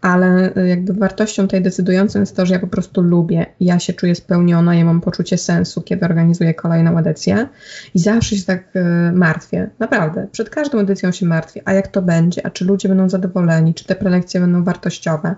[0.00, 3.92] ale y, jakby wartością tej decydującą jest to, że ja po prostu lubię, ja się
[3.92, 7.48] czuję spełniona, ja mam poczucie sensu, kiedy organizuję kolejną edycję
[7.94, 12.02] i zawsze się tak y, martwię, naprawdę, przed każdą edycją się martwię, a jak to
[12.02, 15.34] będzie, a czy ludzie będą zadowoleni, czy te prelekcje będą wartościowe.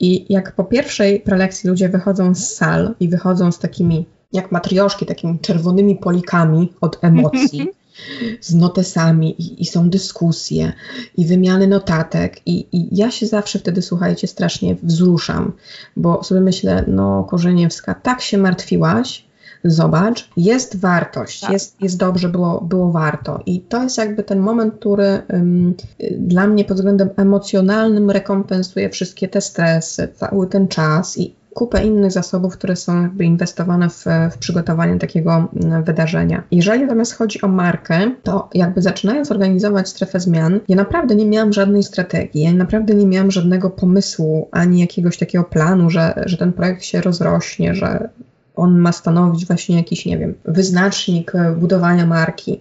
[0.00, 5.06] I jak po pierwszej prelekcji ludzie wychodzą z sal i wychodzą z takimi, jak matrioszki,
[5.06, 7.68] takimi czerwonymi polikami od emocji,
[8.40, 10.72] z notesami i, i, są dyskusje
[11.16, 15.52] i wymiany notatek i, i, ja się zawsze wtedy, słuchajcie, strasznie wzruszam,
[15.96, 19.26] bo sobie myślę, no Korzeniewska, tak się martwiłaś,
[19.64, 21.50] zobacz, jest wartość, tak.
[21.50, 23.40] jest, jest dobrze, było, było warto.
[23.46, 25.74] I to jest jakby ten moment, który um,
[26.18, 32.12] dla mnie pod względem emocjonalnym rekompensuje wszystkie te stresy, cały ten czas i kupę innych
[32.12, 36.42] zasobów, które są jakby inwestowane w, w przygotowanie takiego mm, wydarzenia.
[36.50, 41.52] Jeżeli natomiast chodzi o markę, to jakby zaczynając organizować strefę zmian, ja naprawdę nie miałam
[41.52, 46.52] żadnej strategii, ja naprawdę nie miałam żadnego pomysłu, ani jakiegoś takiego planu, że, że ten
[46.52, 48.08] projekt się rozrośnie, że
[48.56, 52.60] on ma stanowić właśnie jakiś, nie wiem, wyznacznik budowania marki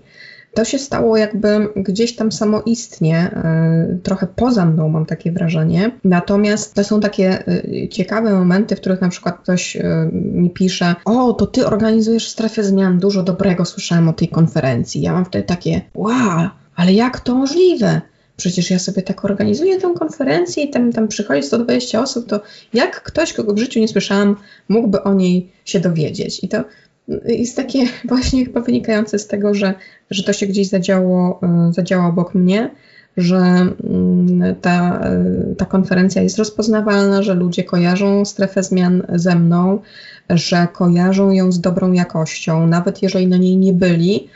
[0.56, 5.91] to się stało jakby gdzieś tam samoistnie, e, trochę poza mną mam takie wrażenie.
[6.04, 10.96] Natomiast to są takie e, ciekawe momenty, w których na przykład ktoś e, mi pisze,
[11.06, 15.02] o, to ty organizujesz w strefie zmian, dużo dobrego słyszałem o tej konferencji.
[15.02, 18.02] Ja mam wtedy takie, wow, ale jak to możliwe?
[18.38, 22.39] Przecież ja sobie tak organizuję tę konferencję i tam, tam przychodzi 120 osób, to
[22.73, 24.36] jak ktoś, kogo w życiu nie słyszałam,
[24.69, 26.43] mógłby o niej się dowiedzieć?
[26.43, 26.63] I to
[27.25, 27.79] jest takie
[28.09, 29.73] właśnie chyba wynikające z tego, że,
[30.11, 32.71] że to się gdzieś zadziało, e, zadziało obok mnie,
[33.17, 39.79] że mm, ta, e, ta konferencja jest rozpoznawalna, że ludzie kojarzą strefę zmian ze mną,
[40.29, 44.29] że kojarzą ją z dobrą jakością, nawet jeżeli na niej nie byli,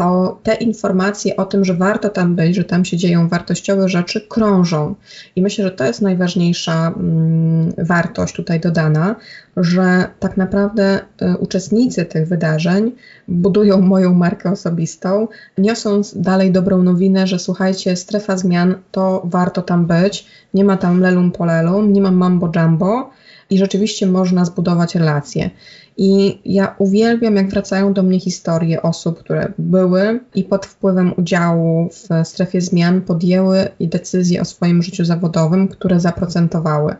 [0.00, 4.20] to te informacje o tym, że warto tam być, że tam się dzieją wartościowe rzeczy,
[4.20, 4.94] krążą.
[5.36, 9.16] I myślę, że to jest najważniejsza mm, wartość tutaj dodana,
[9.56, 12.92] że tak naprawdę y, uczestnicy tych wydarzeń
[13.28, 15.28] budują moją markę osobistą,
[15.58, 21.00] niosąc dalej dobrą nowinę, że słuchajcie, strefa zmian to warto tam być, nie ma tam
[21.00, 23.10] lelum polelum, nie ma mambo jumbo
[23.50, 25.50] i rzeczywiście można zbudować relacje.
[26.02, 31.88] I ja uwielbiam, jak wracają do mnie historie osób, które były i pod wpływem udziału
[31.88, 36.94] w strefie zmian podjęły decyzje o swoim życiu zawodowym, które zaprocentowały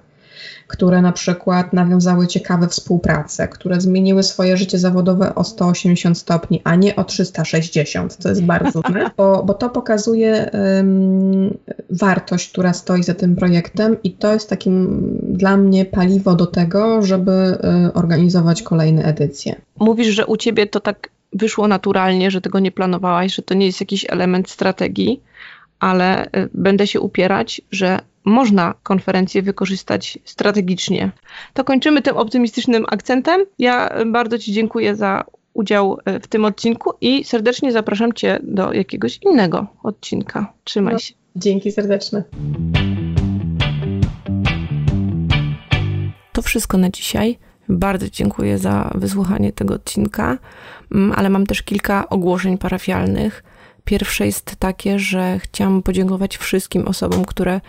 [0.70, 6.74] które na przykład nawiązały ciekawe współprace, które zmieniły swoje życie zawodowe o 180 stopni, a
[6.74, 11.58] nie o 360, co jest bardzo ważne, bo, bo to pokazuje um,
[11.90, 17.02] wartość, która stoi za tym projektem i to jest takim dla mnie paliwo do tego,
[17.02, 19.60] żeby um, organizować kolejne edycje.
[19.78, 23.66] Mówisz, że u Ciebie to tak wyszło naturalnie, że tego nie planowałaś, że to nie
[23.66, 25.20] jest jakiś element strategii,
[25.80, 31.10] ale y, będę się upierać, że można konferencję wykorzystać strategicznie.
[31.54, 33.44] To kończymy tym optymistycznym akcentem.
[33.58, 38.72] Ja bardzo Ci dziękuję za udział y, w tym odcinku i serdecznie zapraszam Cię do
[38.72, 40.52] jakiegoś innego odcinka.
[40.64, 41.14] Trzymaj no, się.
[41.36, 42.24] Dzięki serdeczne.
[46.32, 47.38] To wszystko na dzisiaj.
[47.68, 50.38] Bardzo dziękuję za wysłuchanie tego odcinka,
[50.92, 53.44] mm, ale mam też kilka ogłoszeń parafialnych.
[53.84, 57.60] Pierwsze jest takie, że chciałam podziękować wszystkim osobom, które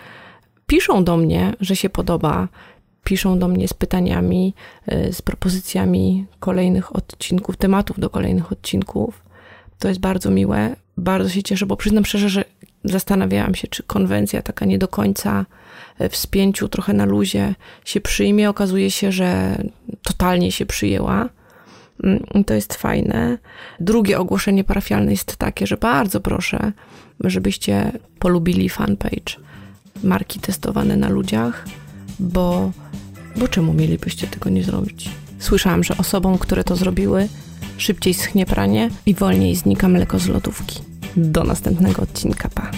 [0.72, 2.48] piszą do mnie, że się podoba,
[3.04, 4.54] piszą do mnie z pytaniami,
[4.92, 9.22] y, z propozycjami kolejnych odcinków, tematów do kolejnych odcinków.
[9.80, 10.76] To jest bardzo miłe.
[10.98, 12.46] Bardzo się cieszę, bo przyznam szczerze, że
[12.84, 15.46] zastanawiałam się, czy konwencja taka nie do końca
[16.02, 17.56] y, w spięciu, trochę na luzie
[17.86, 18.50] się przyjmie.
[18.50, 19.58] Okazuje się, że
[20.04, 21.30] totalnie się przyjęła.
[22.04, 23.38] Mm, to jest fajne.
[23.80, 26.72] Drugie ogłoszenie parafialne jest takie, że bardzo proszę,
[27.20, 29.51] żebyście polubili fanpage
[30.04, 31.66] marki testowane na ludziach,
[32.20, 32.72] bo,
[33.36, 35.10] bo czemu mielibyście tego nie zrobić?
[35.40, 37.28] Słyszałam, że osobom, które to zrobiły,
[37.78, 40.80] szybciej schnie pranie i wolniej znika mleko z lodówki.
[41.16, 42.72] Do następnego odcinka, pa.